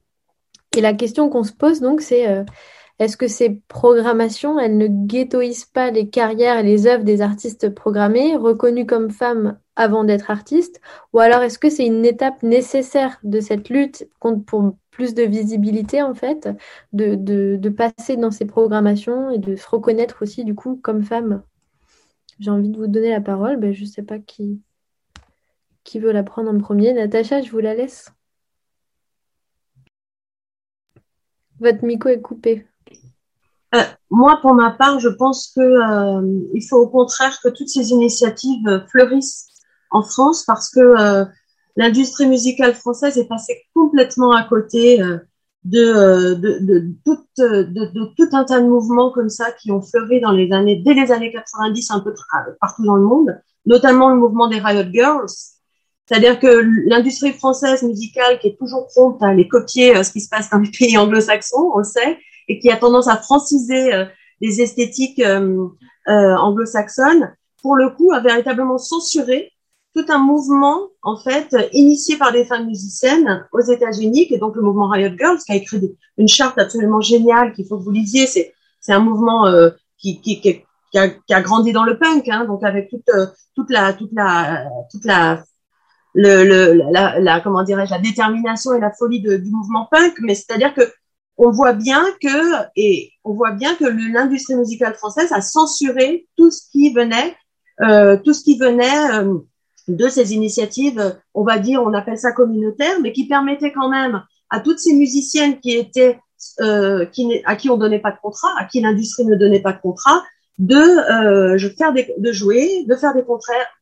[0.76, 2.44] Et la question qu'on se pose donc, c'est
[2.98, 7.68] est-ce que ces programmations, elles ne ghettoisent pas les carrières et les œuvres des artistes
[7.70, 10.80] programmés, reconnus comme femmes avant d'être artistes,
[11.12, 15.24] ou alors est-ce que c'est une étape nécessaire de cette lutte contre, pour plus de
[15.24, 16.48] visibilité en fait,
[16.92, 21.42] de, passer dans ces programmations et de se reconnaître aussi du coup comme femme.
[22.38, 24.60] J'ai envie de vous donner la parole, ben, je ne sais pas qui,
[25.82, 26.92] qui veut la prendre en premier.
[26.92, 28.12] Natacha, je vous la laisse.
[31.58, 32.66] Votre micro est coupé.
[33.74, 37.90] Euh, moi, pour ma part, je pense qu'il euh, faut au contraire que toutes ces
[37.90, 39.48] initiatives fleurissent
[39.90, 41.24] en France parce que euh,
[41.76, 45.18] l'industrie musicale française est passée complètement à côté euh,
[45.64, 49.70] de, euh, de, de, tout, de, de, tout un tas de mouvements comme ça qui
[49.70, 52.14] ont fleuri dans les années, dès les années 90 un peu
[52.60, 55.30] partout dans le monde, notamment le mouvement des Riot Girls.
[56.06, 60.20] C'est-à-dire que l'industrie française musicale qui est toujours prompte à aller copier euh, ce qui
[60.20, 62.18] se passe dans les pays anglo-saxons, on le sait,
[62.48, 63.90] et qui a tendance à franciser
[64.42, 65.22] les esthétiques
[66.06, 69.53] anglo-saxonnes, pour le coup, a véritablement censuré
[69.94, 74.56] tout un mouvement en fait initié par des femmes musiciennes aux États-Unis, qui est donc
[74.56, 77.90] le mouvement Riot Girls, qui a écrit une charte absolument géniale qu'il faut que vous
[77.90, 78.26] lisiez.
[78.26, 80.58] C'est c'est un mouvement euh, qui, qui, qui,
[80.96, 84.12] a, qui, a, grandi dans le punk, hein, donc avec toute euh, toute la toute
[84.12, 85.42] la toute la
[86.14, 90.74] le, le la, comment dirais-je la détermination et la folie du mouvement punk, mais c'est-à-dire
[90.74, 90.82] que
[91.36, 96.50] on voit bien que et on voit bien que l'industrie musicale française a censuré tout
[96.50, 97.34] ce qui venait
[97.82, 99.38] euh, tout ce qui venait euh,
[99.88, 104.22] de ces initiatives, on va dire, on appelle ça communautaire, mais qui permettaient quand même
[104.50, 106.18] à toutes ces musiciennes qui étaient,
[106.60, 109.72] euh, qui, à qui on donnait pas de contrat, à qui l'industrie ne donnait pas
[109.72, 110.22] de contrat,
[110.58, 113.24] de euh, faire des, de jouer, de faire des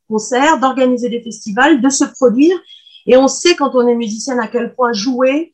[0.08, 2.56] concerts, d'organiser des festivals, de se produire.
[3.06, 5.52] Et on sait quand on est musicienne à quel point jouer,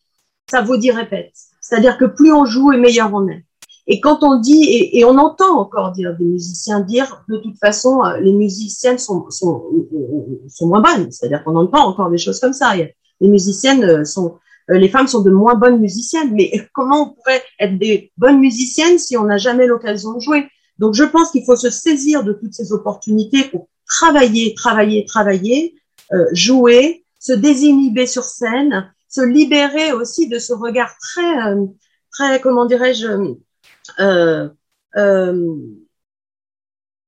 [0.50, 1.32] ça vaut dire répète.
[1.60, 3.44] C'est-à-dire que plus on joue et meilleur on est.
[3.88, 7.58] Et quand on dit, et, et, on entend encore dire des musiciens dire, de toute
[7.58, 9.64] façon, euh, les musiciennes sont, sont,
[10.48, 11.10] sont moins bonnes.
[11.10, 12.74] C'est-à-dire qu'on entend encore des choses comme ça.
[12.76, 14.36] Les musiciennes euh, sont,
[14.70, 16.32] euh, les femmes sont de moins bonnes musiciennes.
[16.34, 20.46] Mais comment on pourrait être des bonnes musiciennes si on n'a jamais l'occasion de jouer?
[20.78, 25.74] Donc je pense qu'il faut se saisir de toutes ces opportunités pour travailler, travailler, travailler,
[26.12, 31.54] euh, jouer, se désinhiber sur scène, se libérer aussi de ce regard très,
[32.12, 33.34] très, comment dirais-je, euh,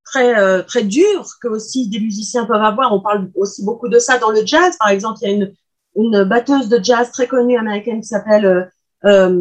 [0.05, 2.93] très très dur que aussi des musiciens peuvent avoir.
[2.93, 4.77] On parle aussi beaucoup de ça dans le jazz.
[4.79, 5.55] Par exemple, il y a une
[5.97, 8.71] une batteuse de jazz très connue américaine qui s'appelle
[9.05, 9.41] euh,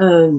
[0.00, 0.38] euh,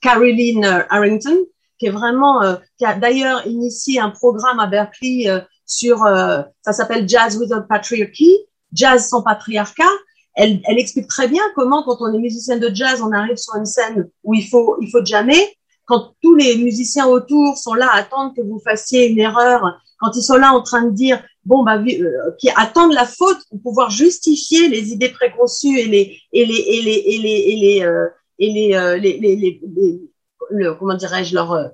[0.00, 1.36] Caroline Harrington,
[1.78, 6.72] qui est vraiment, euh, qui a d'ailleurs initié un programme à Berkeley euh, sur, ça
[6.72, 8.34] s'appelle Jazz Without Patriarchy,
[8.72, 9.84] Jazz sans patriarcat.
[10.34, 13.54] Elle, elle, explique très bien comment, quand on est musicien de jazz, on arrive sur
[13.56, 15.57] une scène où il faut, il faut jammer.
[15.88, 20.14] Quand tous les musiciens autour sont là à attendre que vous fassiez une erreur, quand
[20.14, 21.82] ils sont là en train de dire bon bah
[22.38, 26.82] qui attendent la faute pour pouvoir justifier les idées préconçues et les et les et
[26.82, 28.08] les et les et les
[28.40, 30.00] et les, les, les, les,
[30.50, 31.70] le, comment dirais-je leur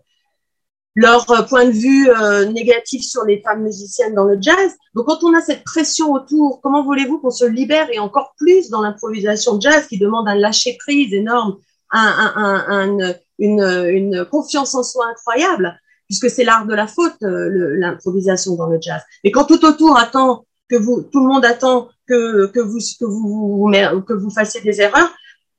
[0.94, 2.08] leur point de vue
[2.52, 4.72] négatif sur les femmes musiciennes dans le jazz.
[4.94, 8.70] Donc quand on a cette pression autour, comment voulez-vous qu'on se libère et encore plus
[8.70, 11.56] dans l'improvisation jazz qui demande un lâcher prise énorme,
[11.90, 17.22] un, un, un, une, une confiance en soi incroyable puisque c'est l'art de la faute,
[17.22, 19.02] euh, l'improvisation dans le jazz.
[19.22, 23.04] Et quand tout autour attend que vous, tout le monde attend que, que vous, que
[23.04, 23.70] vous,
[24.06, 25.12] que vous fassiez des erreurs,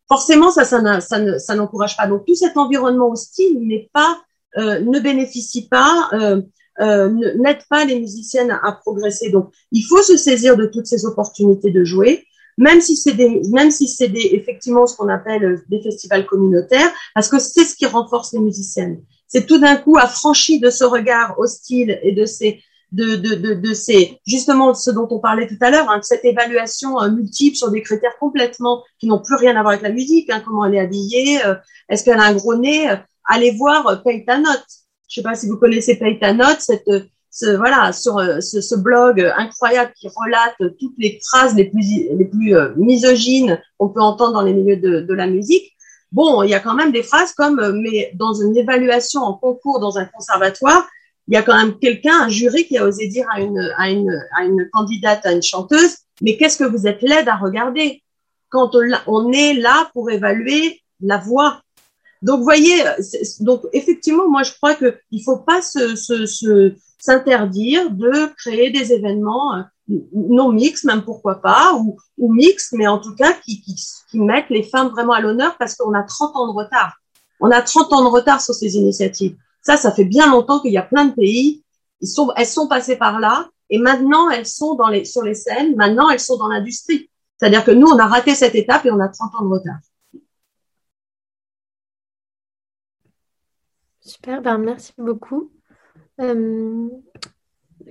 [0.07, 2.07] forcément, ça, ça, ça, n'encourage pas.
[2.07, 4.21] Donc, tout cet environnement hostile n'est pas,
[4.57, 9.29] euh, ne bénéficie pas, euh, n'aide pas les musiciennes à, progresser.
[9.29, 12.25] Donc, il faut se saisir de toutes ces opportunités de jouer,
[12.57, 16.91] même si c'est des, même si c'est des, effectivement, ce qu'on appelle des festivals communautaires,
[17.13, 20.83] parce que c'est ce qui renforce les musiciennes c'est tout d'un coup affranchi de ce
[20.83, 25.47] regard hostile et de ces de, de, de, de ces justement ce dont on parlait
[25.47, 29.35] tout à l'heure, hein, cette évaluation euh, multiple sur des critères complètement qui n'ont plus
[29.35, 31.55] rien à voir avec la musique, hein, comment elle est habillée, euh,
[31.89, 32.95] est-ce qu'elle a un gros nez, euh,
[33.25, 34.65] allez voir Paye ta note.
[35.09, 36.89] Je sais pas si vous connaissez Paye ta note, cette
[37.57, 42.55] voilà sur ce, ce, blog incroyable qui relate toutes les phrases les plus les plus
[42.77, 45.75] misogynes qu'on peut entendre dans les milieux de, de la musique
[46.15, 49.33] Bon, il y a quand même des phrases comme, euh, mais dans une évaluation en
[49.33, 50.87] concours dans un conservatoire,
[51.27, 53.89] il y a quand même quelqu'un, un jury qui a osé dire à une, à
[53.89, 58.01] une, à une candidate, à une chanteuse, mais qu'est-ce que vous êtes laide à regarder
[58.47, 58.77] quand
[59.07, 61.61] on, est là pour évaluer la voix.
[62.21, 62.81] Donc, voyez,
[63.41, 68.93] donc effectivement, moi, je crois que il faut pas se, se, s'interdire de créer des
[68.93, 69.61] événements euh,
[70.13, 73.75] non mix, même pourquoi pas, ou, ou mix, mais en tout cas qui, qui,
[74.09, 76.97] qui mettent les femmes vraiment à l'honneur parce qu'on a 30 ans de retard.
[77.39, 79.35] On a 30 ans de retard sur ces initiatives.
[79.61, 81.63] Ça, ça fait bien longtemps qu'il y a plein de pays,
[82.01, 85.33] ils sont, elles sont passées par là, et maintenant elles sont dans les, sur les
[85.33, 87.09] scènes, maintenant elles sont dans l'industrie.
[87.37, 89.79] C'est-à-dire que nous, on a raté cette étape et on a 30 ans de retard.
[93.99, 95.51] Super, ben merci beaucoup.
[96.21, 96.89] Euh,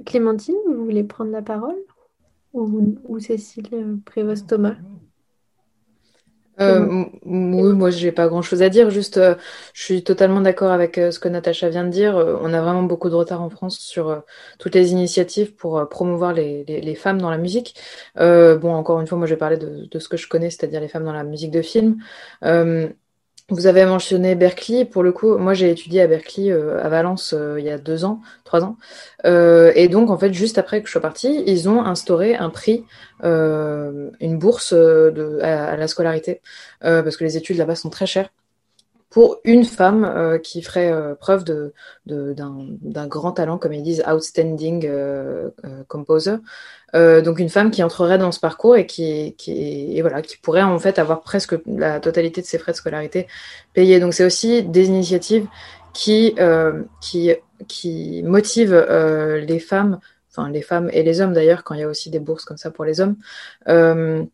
[0.06, 1.76] Clémentine, vous voulez prendre la parole
[2.52, 4.76] ou, Cécile euh, Prévost-Thomas?
[6.60, 9.34] Euh, oui, moi j'ai pas grand chose à dire, juste euh,
[9.72, 12.14] je suis totalement d'accord avec ce que Natacha vient de dire.
[12.14, 14.22] on a vraiment beaucoup de retard en France sur
[14.60, 17.74] toutes les initiatives pour promouvoir les, femmes dans la musique.
[18.16, 20.80] bon, encore une fois, moi je vais parler de, de ce que je connais, c'est-à-dire
[20.80, 21.98] les femmes dans la musique de film.
[23.50, 24.86] Vous avez mentionné Berkeley.
[24.86, 27.76] Pour le coup, moi j'ai étudié à Berkeley, euh, à Valence, euh, il y a
[27.76, 28.78] deux ans, trois ans.
[29.26, 32.48] Euh, et donc, en fait, juste après que je sois partie, ils ont instauré un
[32.48, 32.84] prix,
[33.22, 36.40] une bourse à, la scolarité,
[36.80, 38.30] parce que les études là-bas sont très chères
[39.14, 41.72] pour une femme qui ferait preuve de,
[42.04, 44.90] d'un, grand talent, comme ils disent, outstanding
[45.86, 46.34] composer.
[46.94, 50.36] Euh, donc une femme qui entrerait dans ce parcours et qui, qui, et voilà, qui
[50.36, 53.26] pourrait en fait avoir presque la totalité de ses frais de scolarité
[53.72, 53.98] payés.
[53.98, 55.46] Donc c'est aussi des initiatives
[55.92, 57.32] qui, euh, qui,
[57.66, 59.98] qui motivent euh, les femmes,
[60.30, 62.58] enfin les femmes et les hommes d'ailleurs, quand il y a aussi des bourses comme
[62.58, 63.16] ça pour les hommes,
[63.68, 64.24] euh,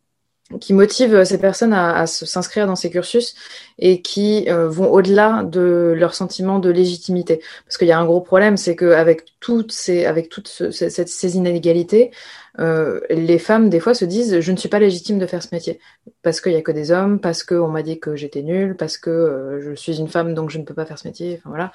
[0.59, 3.34] qui motivent ces personnes à, à s'inscrire dans ces cursus
[3.78, 7.40] et qui euh, vont au-delà de leur sentiment de légitimité.
[7.64, 11.36] Parce qu'il y a un gros problème, c'est qu'avec toutes ces, avec toutes ce, ces,
[11.36, 12.11] inégalités,
[12.59, 15.48] euh, les femmes des fois se disent je ne suis pas légitime de faire ce
[15.53, 15.78] métier
[16.22, 18.98] parce qu'il y a que des hommes, parce qu'on m'a dit que j'étais nulle, parce
[18.98, 21.36] que euh, je suis une femme donc je ne peux pas faire ce métier.
[21.38, 21.72] Enfin voilà.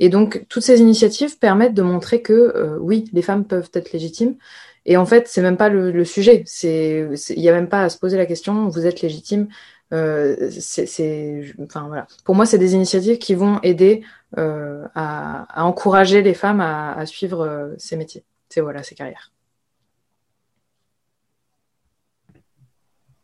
[0.00, 3.92] Et donc toutes ces initiatives permettent de montrer que euh, oui, les femmes peuvent être
[3.92, 4.36] légitimes
[4.86, 6.42] et en fait, c'est même pas le, le sujet.
[6.46, 8.68] C'est, il y a même pas à se poser la question.
[8.68, 9.48] Vous êtes légitime.
[9.92, 12.06] Euh, c'est, enfin voilà.
[12.24, 14.02] Pour moi, c'est des initiatives qui vont aider
[14.38, 18.24] euh, à, à, encourager les femmes à, à suivre euh, ces métiers.
[18.48, 19.32] C'est voilà, ces carrières.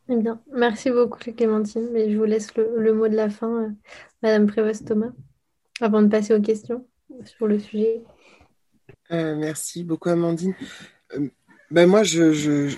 [0.09, 1.89] Eh bien, merci beaucoup Clémentine.
[1.93, 3.69] Mais je vous laisse le, le mot de la fin, euh,
[4.23, 5.13] Madame Prévost-Thomas,
[5.81, 6.87] avant de passer aux questions
[7.25, 8.03] sur le sujet.
[9.13, 10.55] Euh, merci beaucoup Amandine.
[11.71, 12.75] Euh, ben moi, je, je,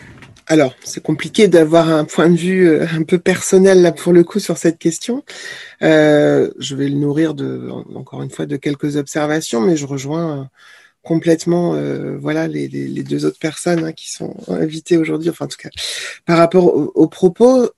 [0.47, 4.25] alors, c'est compliqué d'avoir un point de vue euh, un peu personnel là pour le
[4.25, 5.25] coup sur cette question.
[5.83, 10.41] Euh, je vais le nourrir de, encore une fois, de quelques observations, mais je rejoins
[10.41, 10.45] euh,
[11.03, 11.75] complètement,
[12.21, 15.31] voilà, les, deux autres personnes hein, qui sont invitées aujourd'hui.
[15.31, 15.71] Enfin, en tout cas,
[16.27, 17.69] par rapport aux propos,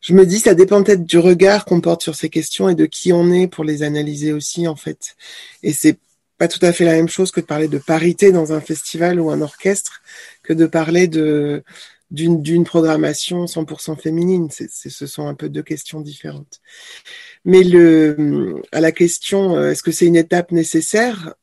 [0.00, 2.86] je me dis, ça dépend peut-être du regard qu'on porte sur ces questions et de
[2.86, 5.16] qui on est pour les analyser aussi, en fait.
[5.62, 5.98] Et c'est
[6.38, 9.20] pas tout à fait la même chose que de parler de parité dans un festival
[9.20, 10.02] ou un orchestre
[10.42, 11.62] que de parler d'une
[12.10, 14.48] d'une programmation 100% féminine.
[14.50, 16.60] C'est, ce sont un peu deux questions différentes.
[17.44, 21.34] Mais le à la question euh, est-ce que c'est une étape nécessaire?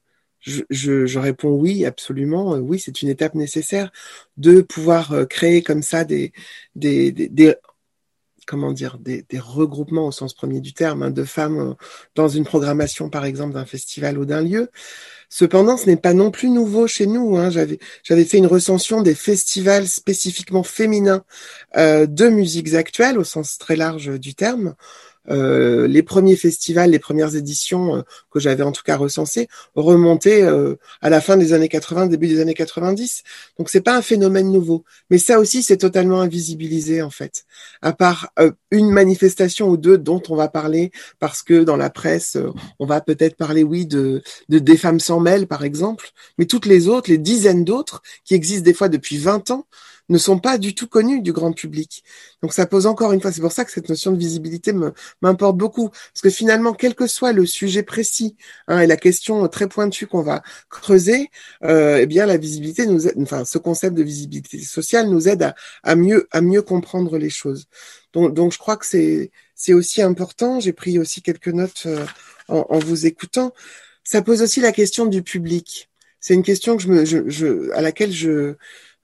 [0.46, 2.56] Je, réponds oui, absolument.
[2.56, 3.92] Euh, oui, c'est une étape nécessaire
[4.38, 6.34] de pouvoir euh, créer comme ça des
[8.46, 11.74] comment dire, des, des, regroupements au sens premier du terme, hein, de femmes euh,
[12.16, 14.70] dans une programmation, par exemple, d'un festival ou d'un lieu.
[15.30, 17.38] Cependant, ce n'est pas non plus nouveau chez nous.
[17.38, 17.50] Hein.
[17.50, 21.24] J'avais, j'avais fait une recension des festivals spécifiquement féminins
[21.76, 24.76] euh, de musiques actuelles, au sens très large du terme.
[25.30, 30.44] Euh, les premiers festivals, les premières éditions euh, que j'avais en tout cas recensées remontaient
[30.44, 33.24] euh, à la fin des années 80, début des années 90.
[33.58, 37.46] Donc c'est pas un phénomène nouveau, mais ça aussi c'est totalement invisibilisé en fait.
[37.82, 38.32] À part
[38.72, 42.38] une manifestation ou deux dont on va parler parce que dans la presse
[42.80, 46.66] on va peut-être parler oui de, de des femmes sans mêle par exemple, mais toutes
[46.66, 49.66] les autres, les dizaines d'autres qui existent des fois depuis 20 ans
[50.14, 52.04] ne sont pas du tout connus du grand public.
[52.42, 54.74] Donc ça pose encore une fois, c'est pour ça que cette notion de visibilité
[55.22, 58.38] m'importe beaucoup, parce que finalement, quel que soit le sujet précis
[58.68, 61.30] hein, et la question très pointue qu'on va creuser,
[61.64, 65.54] euh, eh bien la visibilité nous, aide, enfin ce concept de visibilité sociale nous aide
[65.84, 67.66] à, mieux à mieux comprendre les choses.
[68.14, 70.60] Donc, donc je crois que c'est c'est aussi important.
[70.60, 72.06] J'ai pris aussi quelques notes euh,
[72.48, 73.54] en, vous écoutant.
[74.04, 75.90] Ça pose aussi la question du public.
[76.20, 76.78] C'est une question
[77.74, 78.56] à laquelle je,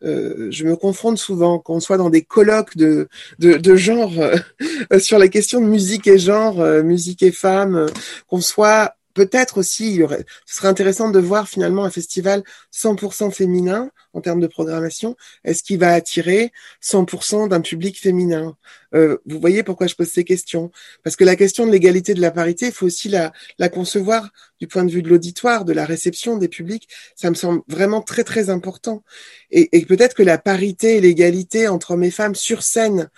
[0.03, 3.07] euh, je me confronte souvent, qu'on soit dans des colloques de,
[3.39, 7.87] de, genre euh, sur la question de musique et genre, euh, musique et femmes,
[8.27, 12.41] qu'on soit peut-être aussi, il aurait, ce serait intéressant de voir finalement un festival
[12.73, 15.17] 100% féminin en termes de programmation.
[15.43, 18.55] Est-ce qu'il va attirer 100% d'un public féminin?
[18.95, 20.71] Euh, Vous voyez pourquoi je pose ces questions
[21.03, 24.29] Parce que la question de l'égalité de la parité, il faut aussi la, la concevoir
[24.61, 26.87] du point de vue de l'auditoire, de la réception des publics.
[27.15, 29.03] Ça me semble vraiment très très important.
[29.51, 33.09] Et, et peut-être que la parité et l'égalité entre hommes et femmes sur scène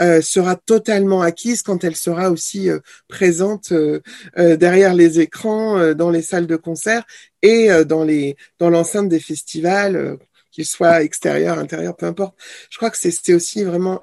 [0.00, 2.78] euh, sera totalement acquise quand elle sera aussi euh,
[3.08, 4.00] présente euh,
[4.56, 7.04] derrière les écrans, dans les salles de concert
[7.42, 10.18] et dans les dans l'enceinte des festivals,
[10.50, 12.36] qu'ils soient extérieurs, intérieurs, peu importe.
[12.70, 14.00] Je crois que c'est aussi vraiment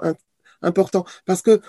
[0.62, 1.62] important parce que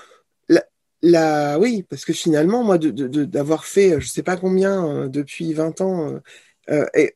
[1.02, 5.80] la, oui, parce que finalement, moi, d'avoir de, fait, je sais pas combien depuis 20
[5.82, 6.20] ans,
[6.94, 7.14] et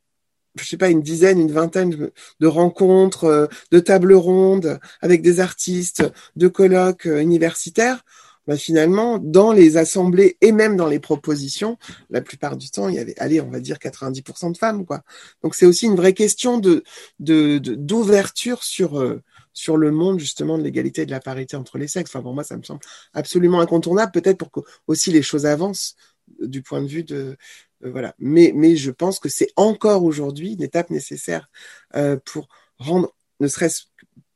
[0.57, 5.40] je sais pas, une dizaine, une vingtaine de rencontres, euh, de tables rondes avec des
[5.40, 6.05] artistes,
[6.36, 8.03] de colloques euh, universitaires.
[8.46, 11.76] Ben finalement, dans les assemblées et même dans les propositions,
[12.09, 15.03] la plupart du temps, il y avait, allez, on va dire 90% de femmes, quoi.
[15.42, 16.82] Donc c'est aussi une vraie question de
[17.20, 19.22] d'ouverture sur euh,
[19.53, 22.11] sur le monde justement de l'égalité et de la parité entre les sexes.
[22.11, 22.80] Enfin pour moi, ça me semble
[23.12, 25.96] absolument incontournable, peut-être pour que aussi les choses avancent
[26.40, 27.36] du point de vue de
[27.83, 28.14] voilà.
[28.18, 31.49] Mais, mais je pense que c'est encore aujourd'hui une étape nécessaire
[31.97, 33.85] euh, pour rendre, ne serait-ce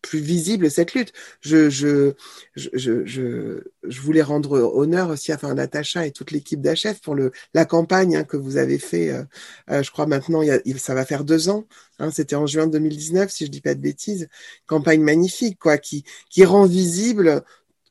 [0.04, 1.12] plus visible cette lutte.
[1.40, 2.12] Je, je,
[2.54, 7.14] je, je, je, voulais rendre honneur aussi à enfin, Natacha et toute l'équipe d'HF pour
[7.14, 9.24] le, la campagne hein, que vous avez fait, euh,
[9.70, 11.64] euh, je crois maintenant, il y a, ça va faire deux ans,
[11.98, 14.28] hein, c'était en juin 2019, si je dis pas de bêtises,
[14.66, 17.42] campagne magnifique, quoi, qui, qui rend visible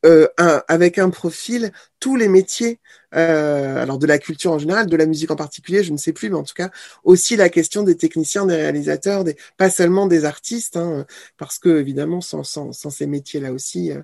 [0.05, 2.79] euh, un, avec un profil tous les métiers,
[3.15, 6.13] euh, alors de la culture en général, de la musique en particulier, je ne sais
[6.13, 6.69] plus, mais en tout cas
[7.03, 9.23] aussi la question des techniciens, des réalisateurs,
[9.57, 11.05] pas seulement des artistes, hein,
[11.37, 14.01] parce que évidemment sans, ces métiers-là aussi, euh,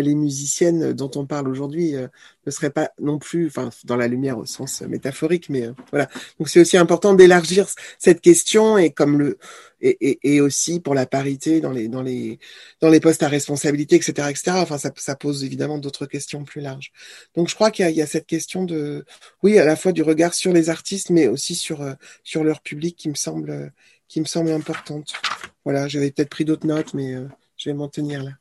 [0.00, 2.06] les musiciennes dont on parle aujourd'hui euh,
[2.46, 6.08] ne seraient pas non plus, enfin dans la lumière au sens métaphorique, mais voilà.
[6.38, 7.66] Donc c'est aussi important d'élargir
[7.98, 9.38] cette question et comme le
[9.82, 12.38] et, aussi pour la parité dans les dans les
[12.80, 14.42] dans les postes à responsabilité, etc., etc.
[14.54, 16.92] Enfin, ça, pose évidemment d'autres questions plus larges.
[17.34, 19.04] Donc, je crois qu'il y, a cette question de,
[19.42, 22.60] oui, à la fois du regard sur les artistes, mais aussi sur euh, sur leur
[22.60, 23.72] public qui me semble
[24.08, 25.12] qui me semble importante.
[25.64, 27.26] Voilà, j'avais peut-être pris d'autres notes, mais euh,
[27.56, 28.32] je vais m'en tenir là.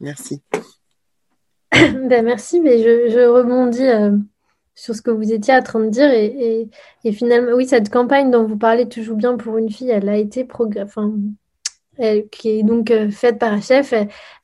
[0.00, 0.42] Merci.
[1.72, 3.86] ben, merci, mais je, rebondis.
[3.86, 4.18] Euh
[4.76, 6.10] sur ce que vous étiez en train de dire.
[6.10, 6.68] Et,
[7.04, 10.16] et, finalement, oui, cette campagne dont vous parlez toujours bien pour une fille, elle a
[10.16, 10.46] été
[10.82, 11.14] enfin,
[12.30, 13.94] qui est donc euh, faite par chef,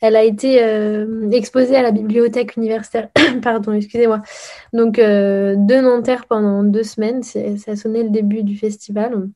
[0.01, 3.09] elle, a été euh, exposée à la bibliothèque universitaire,
[3.43, 4.23] pardon, excusez-moi,
[4.73, 7.23] donc euh, de Nanterre pendant deux semaines.
[7.23, 9.29] Ça sonné le début du festival.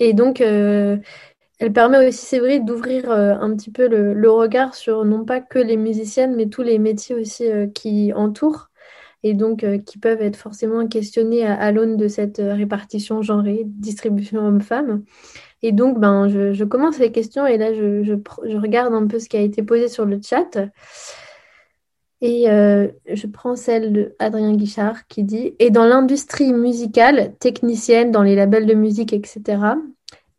[0.00, 5.24] Et donc, elle permet aussi, c'est vrai, d'ouvrir un petit peu le, regard sur non
[5.24, 8.68] pas que les musiciennes, mais tous les métiers aussi qui entourent
[9.24, 15.02] et donc qui peuvent être forcément questionnés à, l'aune de cette répartition genrée, distribution homme-femme.
[15.62, 18.14] Et donc, ben, je, commence les questions et là, je,
[18.58, 20.58] regarde un peu ce qui a été posé sur le chat.
[22.20, 28.10] Et euh, je prends celle de Adrien Guichard qui dit Et dans l'industrie musicale, technicienne,
[28.10, 29.58] dans les labels de musique, etc.,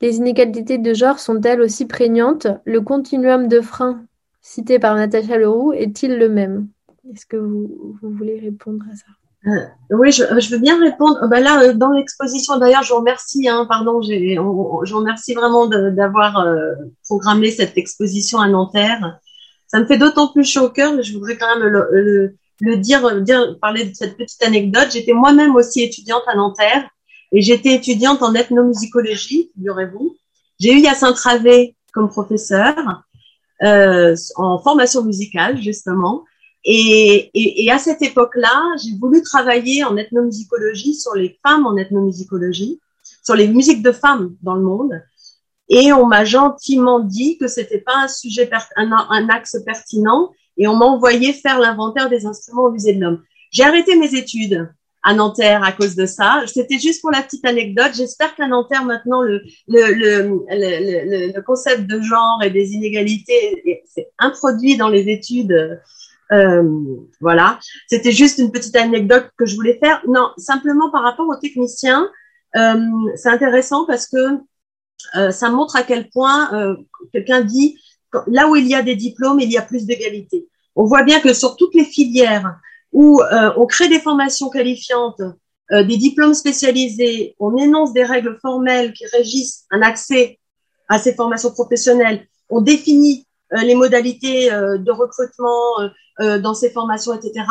[0.01, 2.47] les inégalités de genre sont-elles aussi prégnantes?
[2.65, 4.05] Le continuum de freins
[4.41, 6.69] cité par Natacha Leroux est-il le même?
[7.13, 9.05] Est-ce que vous, voulez répondre à ça?
[9.47, 9.51] Euh,
[9.91, 11.17] oui, je, je, veux bien répondre.
[11.29, 13.47] Ben là, euh, dans l'exposition, d'ailleurs, je vous remercie.
[13.47, 16.45] Hein, pardon, je vous remercie vraiment d'avoir
[17.05, 19.19] programmé cette exposition à Nanterre.
[19.67, 22.77] Ça me fait d'autant plus chaud au cœur, mais je voudrais quand même le, le,
[22.77, 24.89] dire, dire, parler de cette petite anecdote.
[24.91, 26.89] J'étais moi-même aussi étudiante à Nanterre
[27.31, 30.17] et j'étais étudiante en ethnomusicologie, figurez-vous.
[30.59, 32.75] J'ai eu Yacine Travé comme professeur
[33.63, 36.23] euh, en formation musicale, justement.
[36.65, 41.77] Et, et, et à cette époque-là, j'ai voulu travailler en ethnomusicologie sur les femmes en
[41.77, 42.79] ethnomusicologie,
[43.23, 45.01] sur les musiques de femmes dans le monde.
[45.69, 50.75] Et on m'a gentiment dit que c'était pas un sujet, un, axe pertinent, et on
[50.75, 53.23] m'a envoyé faire l'inventaire des instruments au musée de l'homme.
[53.51, 54.67] J'ai arrêté mes études
[55.03, 56.43] à Nanterre à cause de ça.
[56.47, 57.91] C'était juste pour la petite anecdote.
[57.95, 64.09] J'espère qu'à Nanterre maintenant le le, le, le, concept de genre et des inégalités s'est
[64.17, 65.79] introduit dans les études.
[66.31, 66.63] Euh,
[67.21, 67.59] voilà.
[67.87, 70.01] C'était juste une petite anecdote que je voulais faire.
[70.07, 72.09] Non, simplement par rapport aux techniciens,
[72.55, 72.79] euh,
[73.15, 74.37] c'est intéressant parce que
[75.15, 76.75] euh, ça montre à quel point
[77.13, 77.79] quelqu'un dit
[78.27, 80.47] là où il y a des diplômes, il y a plus d'égalité.
[80.75, 82.59] On voit bien que sur toutes les filières
[82.91, 83.21] où
[83.57, 85.21] on crée des formations qualifiantes,
[85.71, 90.39] des diplômes spécialisés, on énonce des règles formelles qui régissent un accès
[90.87, 97.45] à ces formations professionnelles, on définit les modalités de recrutement dans ces formations, etc.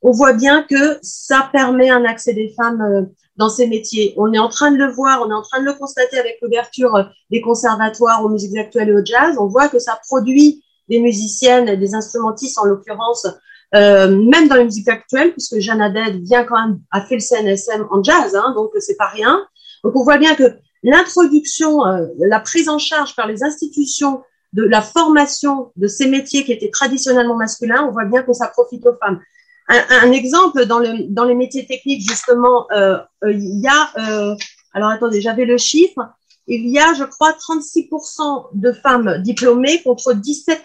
[0.00, 4.14] On voit bien que ça permet un accès des femmes dans ces métiers.
[4.16, 6.38] On est en train de le voir, on est en train de le constater avec
[6.42, 9.36] l'ouverture euh, des conservatoires aux musiques actuelles et au jazz.
[9.38, 13.26] On voit que ça produit des musiciennes, des instrumentistes en l'occurrence,
[13.74, 17.20] euh, même dans les musiques actuelles, puisque Jeanne Haddad vient quand même a fait le
[17.20, 19.44] CNSM en jazz, hein, donc c'est pas rien.
[19.82, 20.44] Donc on voit bien que
[20.82, 24.20] l'introduction, euh, la prise en charge par les institutions
[24.54, 28.46] de la formation de ces métiers qui étaient traditionnellement masculins, on voit bien que ça
[28.46, 29.20] profite aux femmes.
[29.68, 34.36] Un, exemple dans, le, dans les métiers techniques, justement, euh, euh, il y a, euh,
[34.74, 36.00] alors attendez, j'avais le chiffre,
[36.46, 40.58] il y a, je crois, 36% de femmes diplômées contre 17%.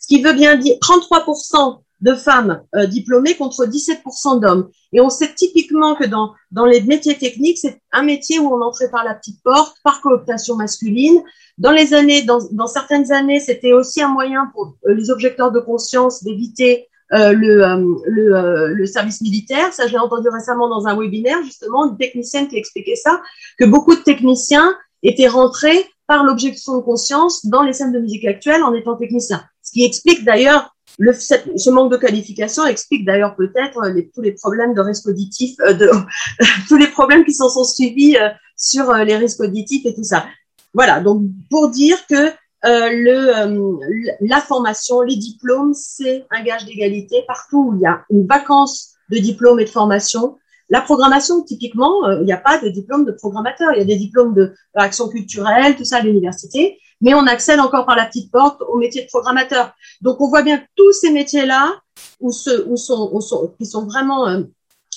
[0.00, 4.68] Ce qui veut bien dire 33% de femmes diplômées contre 17% d'hommes.
[4.92, 8.60] Et on sait typiquement que dans, dans les métiers techniques, c'est un métier où on
[8.62, 11.20] entrait par la petite porte, par cooptation masculine.
[11.58, 15.60] Dans les années, dans, dans certaines années, c'était aussi un moyen pour les objecteurs de
[15.60, 17.76] conscience d'éviter euh, le, euh,
[18.08, 19.72] euh, le, service militaire.
[19.72, 23.22] Ça, je l'ai entendu récemment dans un webinaire, justement, une technicienne qui expliquait ça,
[23.58, 28.24] que beaucoup de techniciens étaient rentrés par l'objection de conscience dans les scènes de musique
[28.24, 29.44] actuelle en étant techniciens.
[29.62, 34.32] Ce qui explique d'ailleurs le, ce manque de qualification explique d'ailleurs peut-être les, tous les
[34.32, 35.90] problèmes de risque auditif, de,
[36.68, 38.16] tous les problèmes qui s'en sont suivis
[38.56, 40.26] sur les risques auditifs et tout ça.
[40.72, 42.32] Voilà, donc pour dire que
[42.66, 43.78] euh, le, euh,
[44.20, 47.22] la formation, les diplômes, c'est un gage d'égalité.
[47.26, 50.36] Partout où il y a une vacance de diplôme et de formation,
[50.68, 53.72] la programmation, typiquement, euh, il n'y a pas de diplôme de programmateur.
[53.72, 57.60] Il y a des diplômes de action culturelle, tout ça à l'université, mais on accède
[57.60, 59.74] encore par la petite porte au métier de programmateur.
[60.00, 61.80] Donc, on voit bien tous ces métiers-là
[62.20, 64.42] qui sont vraiment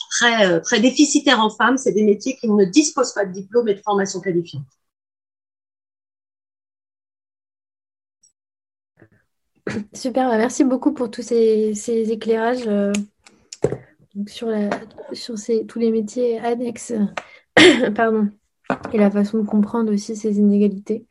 [0.09, 3.75] très, très déficitaires en femmes, c'est des métiers qui ne disposent pas de diplôme et
[3.75, 4.63] de formation qualifiante.
[9.93, 12.91] Super, bah, merci beaucoup pour tous ces, éclairages euh,
[14.27, 14.47] sur,
[15.67, 16.93] tous les métiers annexes
[17.57, 21.05] et la façon de comprendre aussi ces inégalités.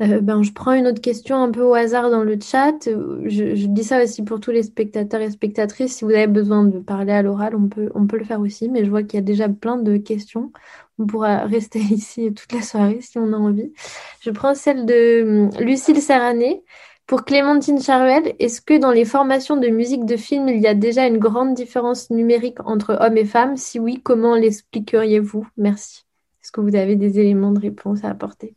[0.00, 2.74] Euh, ben, je prends une autre question un peu au hasard dans le chat.
[2.84, 5.96] Je, dis ça aussi pour tous les spectateurs et spectatrices.
[5.96, 8.70] Si vous avez besoin de parler à l'oral, on peut, on peut le faire aussi.
[8.70, 10.52] Mais je vois qu'il y a déjà plein de questions.
[10.98, 13.72] On pourra rester ici toute la soirée si on a envie.
[14.20, 16.62] Je prends celle de hum, Lucille Serrané
[17.10, 20.74] pour Clémentine Charuel, est-ce que dans les formations de musique de film, il y a
[20.74, 23.56] déjà une grande différence numérique entre hommes et femmes?
[23.56, 25.44] Si oui, comment l'expliqueriez-vous?
[25.56, 26.04] Merci.
[26.40, 28.54] Est-ce que vous avez des éléments de réponse à apporter?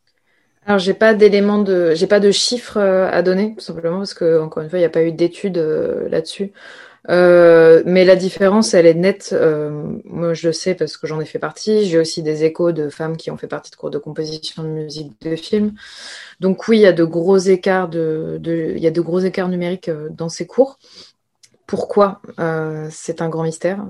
[0.65, 4.13] Alors j'ai pas d'éléments de j'ai pas de chiffres euh, à donner tout simplement parce
[4.13, 6.53] que encore une fois il n'y a pas eu d'études euh, là-dessus.
[7.09, 9.31] Euh, mais la différence, elle est nette.
[9.33, 11.85] Euh, moi, je le sais parce que j'en ai fait partie.
[11.85, 14.69] J'ai aussi des échos de femmes qui ont fait partie de cours de composition de
[14.69, 15.73] musique de film.
[16.39, 19.49] Donc oui, il y a de gros écarts de, il y a de gros écarts
[19.49, 20.79] numériques euh, dans ces cours.
[21.65, 22.21] Pourquoi
[22.89, 23.85] C'est un grand mystère.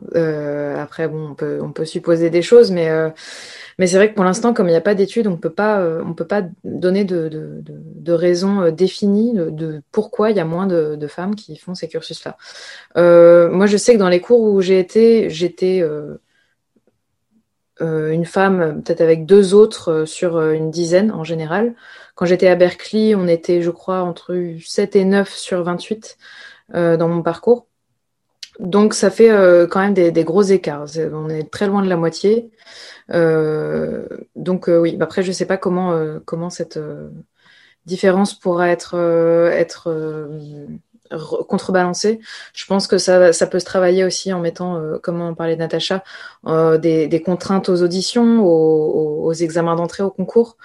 [0.78, 2.89] après, bon, on peut, supposer des choses, mais
[3.80, 6.13] mais c'est vrai que pour l'instant, comme il n'y a pas d'études, on euh, on
[6.13, 10.45] peut pas donner de, de, de, de raisons euh, définies de, pourquoi il y a
[10.45, 12.38] moins de, femmes qui font ces cursus-là.
[12.97, 16.17] Euh, moi, je sais que dans les cours où j'ai été, j'étais euh,
[17.82, 21.76] euh, une femme, peut-être avec deux autres sur une dizaine en général.
[22.15, 26.17] Quand j'étais à Berkeley, on était, je crois, entre 7 et 9 sur 28
[26.74, 27.67] dans mon parcours.
[28.59, 29.30] Donc ça fait
[29.69, 30.86] quand même des, des gros écarts.
[31.13, 32.51] On est très loin de la moitié.
[33.11, 36.80] Euh, donc euh, oui, après je ne sais pas comment, euh, comment cette
[37.86, 38.95] différence pourra être,
[39.51, 40.30] être
[41.47, 42.19] contrebalancée.
[42.53, 45.59] Je pense que ça, ça, peut se travailler aussi en mettant, comme on parlait de
[45.59, 46.03] Natacha,
[46.45, 50.57] des, des, contraintes aux auditions, aux, aux examens d'entrée au concours,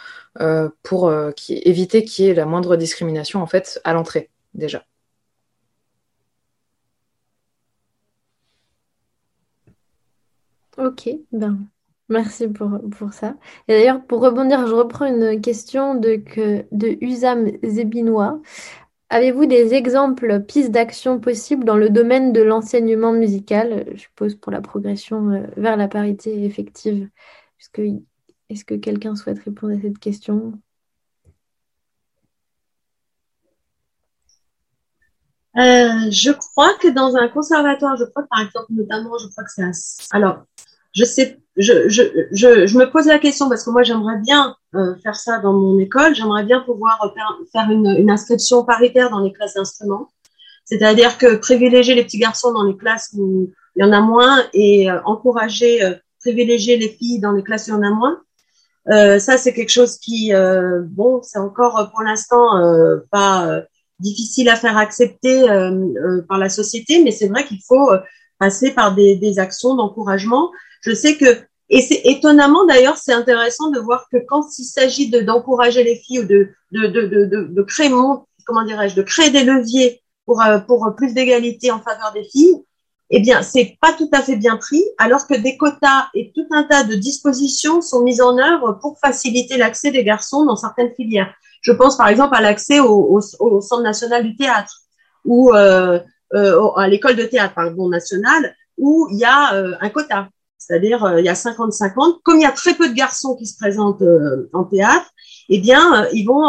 [0.82, 1.12] pour
[1.48, 4.84] éviter qu'il y ait la moindre discrimination en fait à l'entrée déjà.
[10.78, 11.68] Ok, ben
[12.08, 13.36] Merci pour, pour ça.
[13.68, 16.22] Et d'ailleurs, pour rebondir, je reprends une question de,
[16.72, 18.40] de Usam Zebinois.
[19.10, 24.52] Avez-vous des exemples, pistes d'action possibles dans le domaine de l'enseignement musical, je suppose pour
[24.52, 27.08] la progression euh, vers la parité effective
[28.50, 30.52] Est-ce que quelqu'un souhaite répondre à cette question?
[35.56, 39.50] Euh, je crois que dans un conservatoire, je crois par exemple, notamment, je crois que
[39.50, 40.06] c'est.
[40.12, 40.44] Alors,
[40.99, 45.38] je sais, je, me pose la question parce que moi j'aimerais bien euh, faire ça
[45.38, 47.12] dans mon école, j'aimerais bien pouvoir
[47.53, 50.09] faire, une, inscription paritaire dans les classes d'instruments,
[50.64, 54.42] c'est-à-dire que privilégier les petits garçons dans les classes où il y en a moins
[54.53, 57.90] et euh, encourager, euh, privilégier les filles dans les classes où il y en a
[57.90, 58.20] moins.
[59.18, 60.32] Ça c'est quelque chose qui,
[60.99, 62.42] bon, c'est encore pour l'instant
[63.11, 63.61] pas
[64.01, 65.44] difficile à faire accepter
[66.26, 67.90] par la société, mais c'est vrai qu'il faut
[68.38, 73.78] passer par des actions d'encouragement je sais que, et c'est étonnamment d'ailleurs, c'est intéressant de
[73.78, 77.90] voir que quand il s'agit d'encourager les filles ou de, de, de, de, de créer,
[78.46, 82.62] comment dirais-je, de créer des leviers pour, euh, pour plus d'égalité en faveur des filles,
[83.10, 86.46] eh bien, c'est pas tout à fait bien pris, alors que des quotas et tout
[86.50, 90.92] un tas de dispositions sont mises en œuvre pour faciliter l'accès des garçons dans certaines
[90.94, 91.32] filières.
[91.62, 94.74] Je pense par exemple à l'accès au, au, Centre national du théâtre
[95.24, 95.98] ou euh,
[96.34, 100.28] euh, à l'école de théâtre pardon, nationale, où il y a euh, un quota.
[100.59, 102.20] C'est-à-dire, euh, il y a 50-50.
[102.24, 105.11] Comme il y a très peu de garçons qui se présentent euh, en théâtre,
[105.48, 106.46] eh bien, euh, ils vont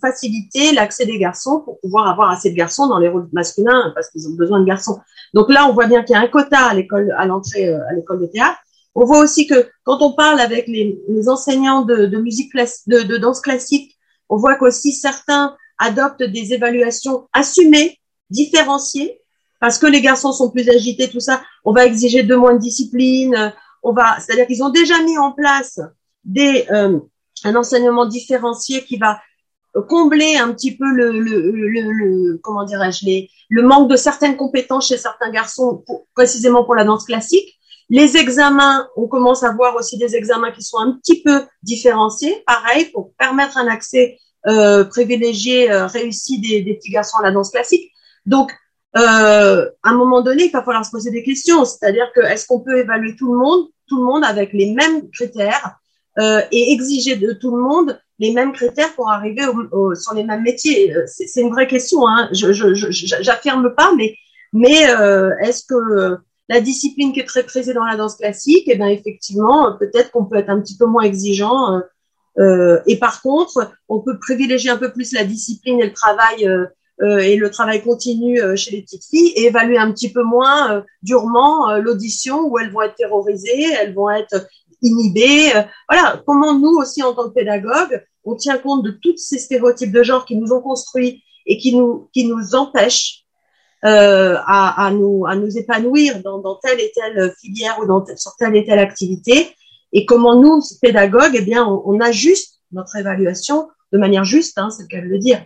[0.00, 4.10] faciliter l'accès des garçons pour pouvoir avoir assez de garçons dans les rôles masculins parce
[4.10, 4.98] qu'ils ont besoin de garçons.
[5.34, 7.92] Donc là, on voit bien qu'il y a un quota à l'école, à l'entrée à
[7.94, 8.58] l'école de théâtre.
[8.94, 13.02] On voit aussi que quand on parle avec les, les enseignants de, de musique de,
[13.02, 13.96] de danse classique,
[14.28, 17.98] on voit qu'aussi certains adoptent des évaluations assumées,
[18.30, 19.21] différenciées,
[19.62, 22.58] parce que les garçons sont plus agités, tout ça, on va exiger de moins de
[22.58, 23.54] discipline.
[23.84, 25.78] On va, c'est-à-dire qu'ils ont déjà mis en place
[26.24, 26.98] des, euh,
[27.44, 29.20] un enseignement différencié qui va
[29.88, 34.88] combler un petit peu le, le, le, comment dirais-je, les, le manque de certaines compétences
[34.88, 37.48] chez certains garçons, précisément pour la danse classique.
[37.88, 42.42] Les examens, on commence à voir aussi des examens qui sont un petit peu différenciés,
[42.48, 47.30] pareil, pour permettre un accès euh, privilégié, euh, réussi des, des petits garçons à la
[47.30, 47.92] danse classique.
[48.26, 48.50] Donc,
[48.96, 51.64] euh, à un moment donné, il va falloir se poser des questions.
[51.64, 55.10] C'est-à-dire que est-ce qu'on peut évaluer tout le monde, tout le monde avec les mêmes
[55.10, 55.76] critères
[56.18, 60.24] euh, et exiger de tout le monde les mêmes critères pour arriver au, sur les
[60.24, 60.94] mêmes métiers?
[60.94, 62.06] Euh, C'est une vraie question.
[62.06, 62.28] Hein.
[62.32, 62.52] Je
[63.20, 64.14] j'affirme pas, mais
[64.52, 66.18] mais euh, est-ce que
[66.48, 70.26] la discipline qui est très prisée dans la danse classique, eh bien effectivement, peut-être qu'on
[70.26, 71.80] peut être un petit peu moins exigeant.
[72.38, 76.46] Euh, et par contre, on peut privilégier un peu plus la discipline et le travail
[76.46, 76.66] euh,
[77.02, 80.72] et le travail continu euh, chez les petites filles et évaluer un petit peu moins
[80.72, 84.46] euh, durement l'audition où elles vont être terrorisées, elles vont être
[84.82, 85.52] inhibées.
[85.88, 89.92] voilà, comment nous aussi en tant que pédagogues, on tient compte de tous ces stéréotypes
[89.92, 93.24] de genre qui nous ont construits et qui nous qui nous empêchent
[93.84, 98.04] euh, à, à, nous à nous épanouir dans, dans telle et telle filière ou dans
[98.16, 99.56] sur telle et telle activité
[99.92, 104.70] et comment nous pédagogues eh bien on, on ajuste notre évaluation de manière juste hein,
[104.70, 105.44] c'est le cas de dire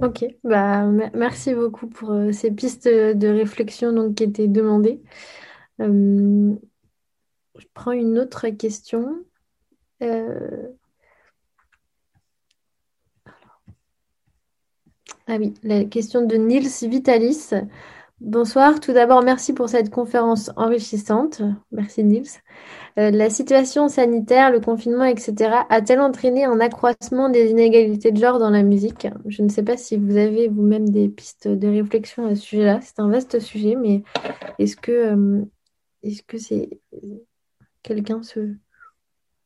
[0.00, 5.00] Ok, bah, merci beaucoup pour euh, ces pistes de réflexion donc, qui étaient demandées.
[5.80, 6.54] Euh,
[7.58, 9.24] je prends une autre question.
[10.02, 10.68] Euh,
[15.26, 17.50] Ah oui, la question de Nils Vitalis.
[18.20, 18.78] Bonsoir.
[18.80, 21.40] Tout d'abord, merci pour cette conférence enrichissante.
[21.72, 22.42] Merci Nils.
[22.96, 25.34] Euh, la situation sanitaire, le confinement, etc.,
[25.68, 29.08] a-t-elle entraîné un accroissement des inégalités de genre dans la musique?
[29.26, 32.80] Je ne sais pas si vous avez vous-même des pistes de réflexion à ce sujet-là.
[32.82, 34.04] C'est un vaste sujet, mais
[34.60, 35.44] est-ce que euh,
[36.04, 36.80] est-ce que c'est
[37.82, 38.20] quelqu'un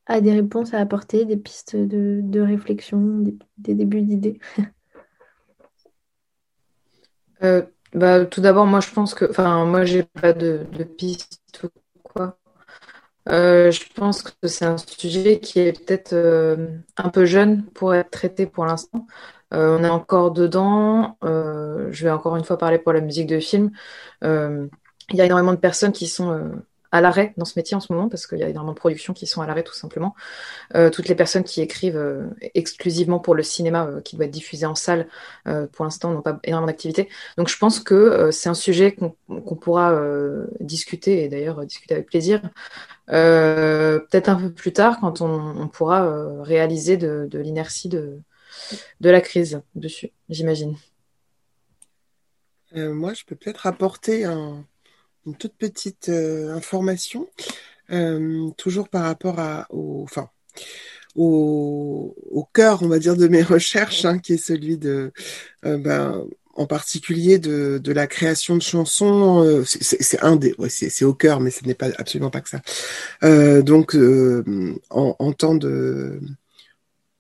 [0.06, 3.22] a des réponses à apporter, des pistes de, réflexion,
[3.56, 4.38] des, débuts d'idées?
[7.44, 7.62] Euh,
[7.94, 10.82] bah, tout d'abord, moi je pense que, enfin, moi j'ai pas de, de
[11.64, 11.68] ou
[12.02, 12.36] quoi.
[13.28, 17.94] Euh, je pense que c'est un sujet qui est peut-être euh, un peu jeune pour
[17.94, 19.06] être traité pour l'instant.
[19.50, 21.16] on est encore dedans.
[21.22, 23.70] je vais encore une fois parler pour la musique de film.
[24.22, 27.92] Il y a énormément de personnes qui sont à l'arrêt dans ce métier en ce
[27.92, 30.14] moment parce qu'il y a énormément de productions qui sont à l'arrêt tout simplement.
[30.74, 34.30] Euh, toutes les personnes qui écrivent euh, exclusivement pour le cinéma euh, qui doit être
[34.30, 35.06] diffusé en salle
[35.72, 37.09] pour l'instant n'ont pas énormément d'activité.
[37.36, 39.98] Donc je pense que c'est un sujet qu'on pourra
[40.60, 42.42] discuter et d'ailleurs discuter avec plaisir.
[43.09, 48.20] Peut-être un peu plus tard quand on, pourra réaliser de, l'inertie de,
[49.01, 50.76] de la crise dessus, j'imagine.
[52.74, 54.64] moi, je peux peut-être apporter un,
[55.28, 57.28] une toute petite euh, information,
[57.90, 60.30] euh, toujours par rapport à, au, enfin,
[61.14, 65.12] au, cœur, on va dire, de mes recherches, hein, qui est celui de,
[65.66, 66.24] euh, ben,
[66.59, 69.64] en particulier de, la création de chansons.
[69.64, 73.62] c'est un des, c'est au cœur, mais ce n'est pas absolument pas que ça.
[73.62, 73.97] donc,
[74.90, 76.20] en, en temps de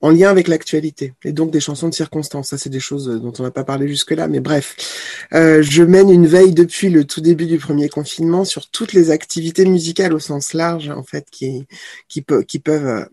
[0.00, 2.50] en lien avec l'actualité et donc des chansons de circonstance.
[2.50, 4.76] Ça, c'est des choses dont on n'a pas parlé jusque-là, mais bref.
[5.32, 9.10] Euh, je mène une veille depuis le tout début du premier confinement sur toutes les
[9.10, 11.66] activités musicales au sens large, en fait, qui
[12.08, 13.04] qui, peuvent euh,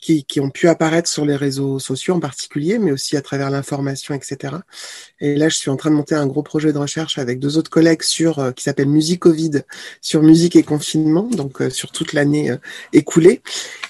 [0.00, 3.50] qui, qui, ont pu apparaître sur les réseaux sociaux en particulier, mais aussi à travers
[3.50, 4.56] l'information, etc.
[5.20, 7.58] Et là, je suis en train de monter un gros projet de recherche avec deux
[7.58, 9.62] autres collègues sur euh, qui s'appelle Musique Covid,
[10.00, 12.56] sur musique et confinement, donc euh, sur toute l'année euh,
[12.92, 13.42] écoulée,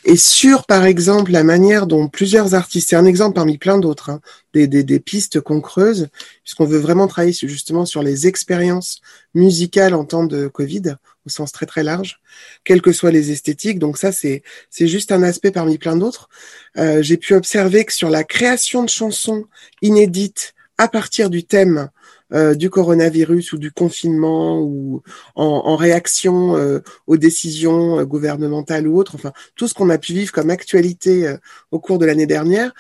[0.05, 4.11] et sur, par exemple, la manière dont plusieurs artistes, c'est un exemple parmi plein d'autres,
[4.11, 4.21] hein,
[4.55, 6.09] des, des, des, pistes qu'on creuse,
[6.43, 9.01] puisqu'on veut vraiment travailler justement sur les expériences
[9.35, 10.97] musicales en temps de Covid,
[11.31, 12.21] sens très très large,
[12.65, 13.79] quelles que soient les esthétiques.
[13.79, 16.29] Donc ça, c'est c'est juste un aspect parmi plein d'autres.
[16.77, 19.45] Euh, J'ai pu observer que sur la création de chansons
[19.83, 21.89] inédites à partir du thème
[22.33, 25.03] euh, du coronavirus ou du confinement ou
[25.35, 30.33] en, réaction euh, aux décisions gouvernementales ou autres, enfin tout ce qu'on a pu vivre
[30.33, 31.35] comme actualité
[31.71, 32.73] au cours de l'année dernière,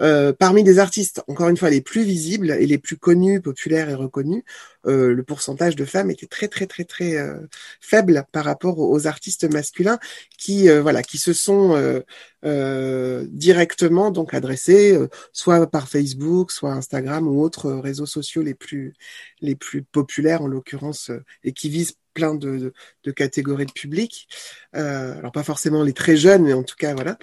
[0.00, 3.88] euh, parmi les artistes, encore une fois, les plus visibles et les plus connus, populaires
[3.88, 4.42] et reconnus,
[4.86, 7.38] euh, le pourcentage de femmes était très très très très euh,
[7.80, 9.98] faible par rapport aux, artistes masculins
[10.38, 12.02] qui voilà qui se sont
[12.42, 14.98] directement donc adressés
[15.32, 18.94] soit par Facebook, soit Instagram ou autres réseaux sociaux les plus
[19.40, 21.10] les plus populaires en l'occurrence
[21.44, 22.72] et qui visent plein de,
[23.04, 24.26] de, catégories de public.
[24.74, 27.18] Euh, alors pas forcément les très jeunes, mais en tout cas voilà.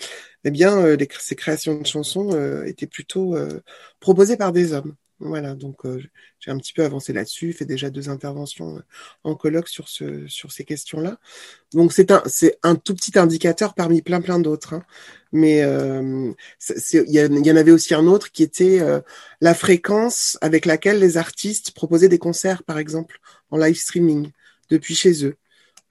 [0.45, 3.61] Eh bien, euh, ces créations de chansons euh, étaient plutôt euh,
[3.99, 4.95] proposées par des hommes.
[5.19, 5.83] Voilà, donc
[6.39, 8.81] j'ai un petit peu avancé là-dessus, fait déjà deux interventions
[9.23, 11.17] en colloque sur ce sur ces questions-là.
[11.71, 14.73] Donc c'est un c'est un tout petit indicateur parmi plein plein d'autres.
[14.73, 14.83] Hein.
[15.31, 16.35] Mais il
[17.07, 18.81] y, y, en avait aussi un autre qui était
[19.39, 24.31] la fréquence avec laquelle les artistes proposaient des concerts, par exemple, en live streaming
[24.69, 25.35] depuis chez eux.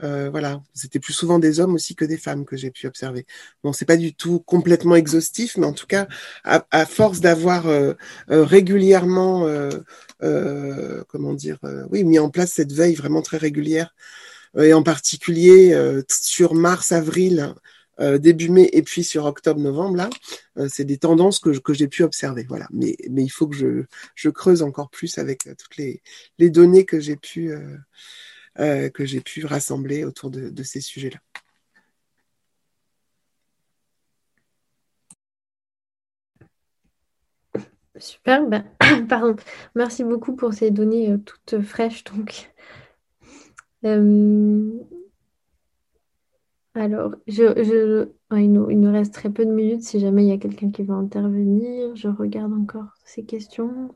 [0.02, 3.24] Euh, voilà, c'était plus souvent des hommes aussi que des femmes que j'ai pu observer.
[3.62, 6.08] Bon, c'est pas du tout complètement exhaustif, mais en tout cas,
[6.44, 7.94] à, force d'avoir euh,
[8.30, 9.46] euh, régulièrement,
[11.08, 11.58] comment dire,
[11.90, 13.94] oui, mis en place cette veille vraiment très régulière,
[14.58, 15.74] et en particulier
[16.10, 17.54] sur mars, avril,
[18.18, 20.10] début mai, et puis sur octobre, novembre, là,
[20.68, 22.44] c'est des tendances que, que j'ai pu observer.
[22.48, 23.84] Voilà, mais mais il faut que je,
[24.14, 26.02] je creuse encore plus avec toutes les
[26.38, 27.52] les données que j'ai pu
[28.58, 31.18] euh, que j'ai pu rassembler autour de, ces sujets-là.
[37.98, 38.64] Super, ben,
[39.08, 39.36] pardon.
[39.74, 42.04] Merci beaucoup pour ces données euh, toutes fraîches.
[43.84, 44.70] Euh,
[46.74, 49.82] alors, nous, il, nous, reste très peu de minutes.
[49.82, 53.94] Si jamais il y a quelqu'un qui veut intervenir, je regarde encore ces questions.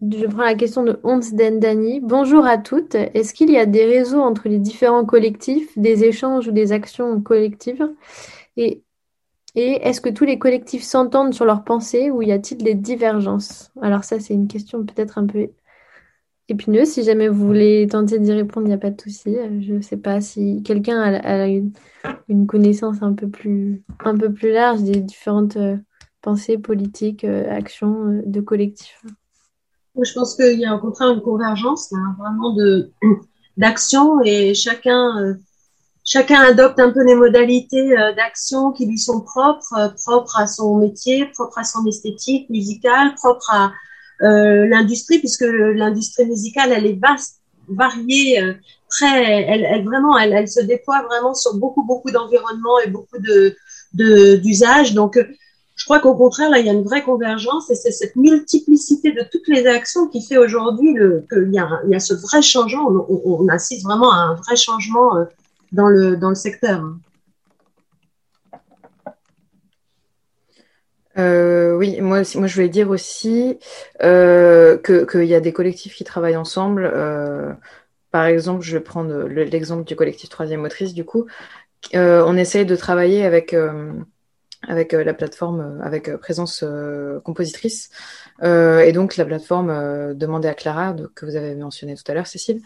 [0.00, 2.00] Je prends la question de Hans Dendani.
[2.00, 2.94] Bonjour à toutes.
[2.94, 7.20] Est-ce qu'il y a des réseaux entre les différents collectifs, des échanges ou des actions
[7.20, 7.86] collectives?
[8.56, 8.82] Et,
[9.54, 13.72] est-ce que tous les collectifs s'entendent sur leurs pensées ou y a-t-il des divergences?
[13.82, 15.50] Alors ça, c'est une question peut-être un peu
[16.48, 16.88] épineuse.
[16.88, 19.36] Si jamais vous voulez tenter d'y répondre, il n'y a pas de souci.
[19.60, 21.46] Je ne sais pas si quelqu'un a,
[22.28, 23.82] une, connaissance un peu, plus,
[24.44, 25.76] large des différentes euh,
[26.22, 29.04] pensée politique, action de collectif
[29.96, 32.90] Je pense qu'il y a au contraire une convergence vraiment de
[33.56, 35.36] d'action et chacun
[36.04, 41.26] chacun adopte un peu les modalités d'action qui lui sont propres, propres à son métier,
[41.26, 43.72] propres à son esthétique musicale, propres à
[44.20, 48.40] l'industrie, puisque l'industrie musicale, elle est vaste, variée,
[48.88, 53.18] très, elle, elle vraiment, elle, elle, se déploie vraiment sur beaucoup, beaucoup d'environnements et beaucoup
[53.18, 53.56] de
[53.92, 54.94] d'usages.
[54.94, 55.18] Donc,
[55.90, 59.24] crois qu'au contraire, là, il y a une vraie convergence et c'est cette multiplicité de
[59.28, 60.94] toutes les actions qui fait aujourd'hui
[61.28, 62.86] qu'il y, a, y a ce vrai changement.
[63.08, 65.24] On, assiste vraiment à un vrai changement euh,
[65.72, 66.84] dans le, secteur.
[71.18, 73.58] Euh, oui, moi, je voulais dire aussi
[74.00, 76.88] euh, qu'il y a des collectifs qui travaillent ensemble.
[76.94, 77.52] Euh,
[78.12, 81.26] par exemple, je vais prendre l'exemple du collectif Troisième Motrice, du coup.
[81.94, 83.56] On essaye de travailler avec,
[84.66, 86.64] avec euh, la plateforme, avec Présence
[87.24, 87.90] Compositrice.
[88.42, 92.60] et donc, la plateforme demandée à Clara, que vous avez mentionné tout à l'heure, Cécile,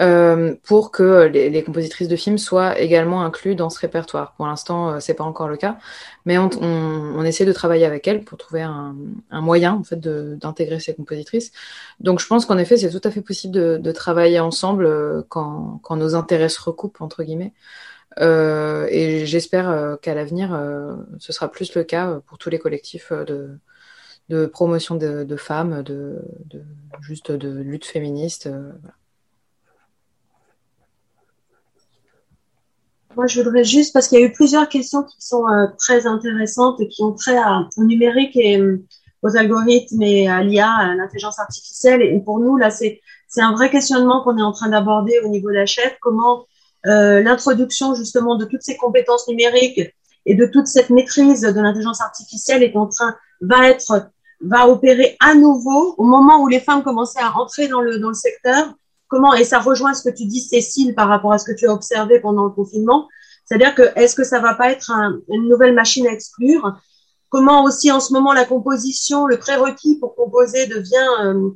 [0.00, 4.32] euh, pour que les, les, compositrices de films soient également inclus dans ce répertoire.
[4.34, 5.76] Pour l'instant, euh, c'est pas encore le cas,
[6.24, 8.96] mais on, on, on, essaie de travailler avec elles pour trouver un,
[9.30, 11.52] un moyen en fait d'intégrer ces compositrices.
[11.98, 15.22] Donc, je pense qu'en effet, c'est tout à fait possible de, de travailler ensemble euh,
[15.28, 17.52] quand, quand, nos intérêts se recoupent entre guillemets.
[18.18, 20.58] Euh, et j'espère qu'à l'avenir,
[21.18, 26.20] ce sera plus le cas pour tous les collectifs de, promotion de, femmes, de,
[27.00, 28.48] juste de lutte féministe.
[33.16, 36.06] Moi, je voudrais juste, parce qu'il y a eu plusieurs questions qui sont euh, très
[36.06, 37.36] intéressantes et qui ont trait
[37.76, 38.84] au numérique et euh,
[39.22, 42.02] aux algorithmes et à l'IA, à l'intelligence artificielle.
[42.02, 45.28] Et pour nous, là, c'est c'est un vrai questionnement qu'on est en train d'aborder au
[45.28, 45.96] niveau de la chef.
[46.00, 46.46] Comment
[46.86, 49.80] euh, l'introduction justement de toutes ces compétences numériques
[50.26, 54.10] et de toute cette maîtrise de l'intelligence artificielle est en train va être
[54.42, 58.08] va opérer à nouveau au moment où les femmes commençaient à entrer dans le dans
[58.08, 58.74] le secteur.
[59.08, 61.66] Comment, et ça rejoint ce que tu dis, Cécile, par rapport à ce que tu
[61.66, 63.08] as observé pendant le confinement,
[63.44, 66.76] c'est-à-dire que est-ce que ça va pas être un, une nouvelle machine à exclure?
[67.28, 71.50] Comment aussi en ce moment la composition, le prérequis pour composer devient, euh,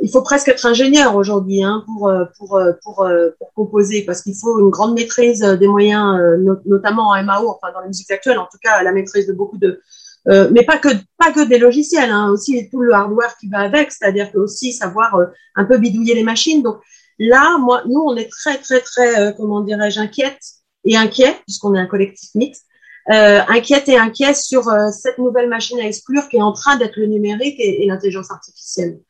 [0.00, 3.08] il faut presque être ingénieur aujourd'hui hein, pour, euh, pour, euh, pour,
[3.38, 6.18] pour, composer parce qu'il faut une grande maîtrise des moyens,
[6.64, 9.58] notamment en MAO, enfin dans la musique actuelle, en tout cas la maîtrise de beaucoup
[9.58, 9.80] de,
[10.28, 13.60] euh, mais pas que pas que des logiciels, hein, aussi tout le hardware qui va
[13.60, 15.18] avec, c'est-à-dire que aussi savoir
[15.56, 16.62] un peu bidouiller les machines.
[16.62, 16.78] Donc
[17.18, 20.40] Là, moi, nous, on est très, très, très, euh, comment dirais-je, inquiète
[20.84, 22.64] et inquiet, puisqu'on est un collectif mixte,
[23.10, 26.76] euh, inquiète et inquiet sur euh, cette nouvelle machine à exclure qui est en train
[26.76, 29.00] d'être le numérique et l'intelligence artificielle.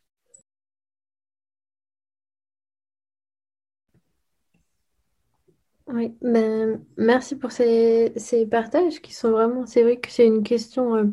[5.88, 10.42] Oui, ben, merci pour ces, ces, partages qui sont vraiment, c'est vrai que c'est une
[10.42, 11.04] question euh,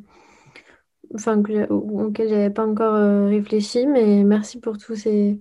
[1.13, 5.39] enfin, que, auquel j'avais pas encore euh, réfléchi, mais merci pour tous ces,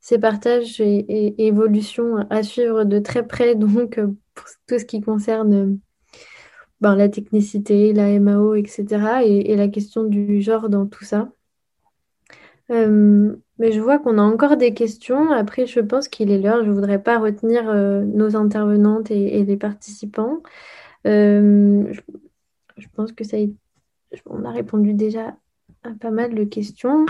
[0.00, 5.00] ces partages et, évolutions à suivre de très près, donc euh, pour tout ce qui
[5.02, 5.78] concerne
[6.80, 9.24] ben, la technicité, la MAO, etc.
[9.24, 11.30] Et, la question du genre dans tout ça.
[13.58, 15.30] Mais je vois qu'on a encore des questions.
[15.32, 16.64] Après, je pense qu'il est l'heure.
[16.64, 20.42] Je ne voudrais pas retenir nos intervenantes et, les participants.
[21.04, 21.92] je,
[22.94, 23.36] pense que ça
[24.26, 25.34] on a répondu déjà
[25.84, 27.06] à pas mal de questions.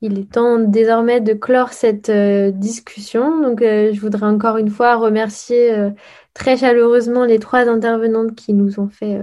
[0.00, 3.40] Il est temps désormais de clore cette euh, discussion.
[3.40, 5.90] Donc, euh, je voudrais encore une fois remercier euh,
[6.34, 9.20] très chaleureusement les trois intervenantes qui nous ont fait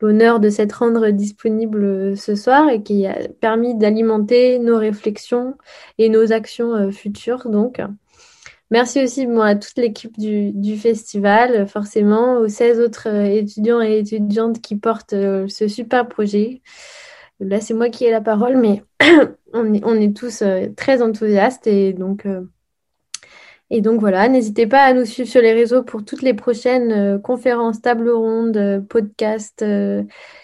[0.00, 5.54] l'honneur de s'être rendre disponibles ce soir et qui a permis d'alimenter nos réflexions
[5.98, 7.48] et nos actions futures.
[7.48, 7.80] Donc,
[8.70, 14.60] merci aussi à toute l'équipe du, du, festival, forcément, aux 16 autres étudiants et étudiantes
[14.60, 15.14] qui portent
[15.48, 16.62] ce super projet.
[17.40, 18.82] Là, c'est moi qui ai la parole, mais
[19.52, 22.42] on, est, on est tous euh, très enthousiastes et donc, euh,
[23.76, 26.92] et donc voilà, n'hésitez pas à nous suivre sur les réseaux pour toutes les prochaines
[26.92, 29.64] euh, conférences, tables rondes, podcasts,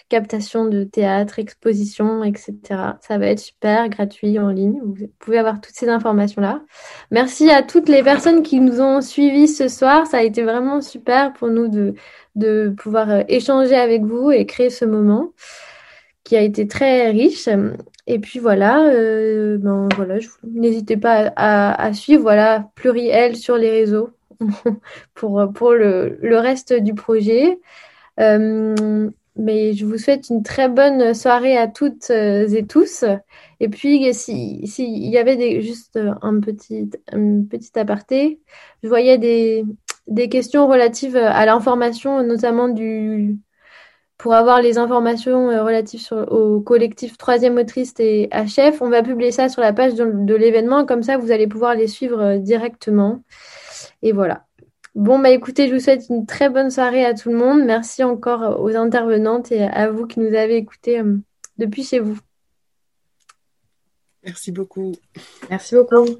[0.09, 2.53] captations de théâtre, expositions, etc.
[2.99, 4.81] Ça va être super, gratuit, en ligne.
[4.83, 6.61] Vous pouvez avoir toutes ces informations-là.
[7.09, 10.07] Merci à toutes les personnes qui nous ont suivis ce soir.
[10.07, 11.93] Ça a été vraiment super pour nous de,
[12.35, 15.31] de pouvoir échanger avec vous et créer ce moment
[16.25, 17.47] qui a été très riche.
[18.11, 19.87] Et puis voilà, euh, ben
[20.43, 24.09] n'hésitez pas à, suivre voilà Pluriel sur les réseaux
[25.13, 25.39] pour,
[25.71, 27.61] le, reste du projet.
[28.19, 33.05] Euh, mais je vous souhaite une très bonne soirée à toutes euh, et tous.
[33.61, 36.89] Et puis, s'il si, y avait juste un petit,
[37.75, 38.41] aparté,
[38.83, 43.39] je voyais des questions relatives à l'information, notamment du,
[44.21, 48.79] pour avoir les informations relatives au collectif Troisième Autrice et HF.
[48.81, 51.87] On va publier ça sur la page de, l'événement, comme ça vous allez pouvoir les
[51.87, 53.23] suivre directement.
[54.03, 54.45] Et voilà.
[54.93, 57.63] Bon, bah écoutez, je vous souhaite une très bonne soirée à tout le monde.
[57.65, 61.01] Merci encore aux intervenantes et à vous qui nous avez écoutés
[61.57, 62.19] depuis chez vous.
[64.23, 64.91] Merci beaucoup.
[65.49, 66.19] Merci beaucoup.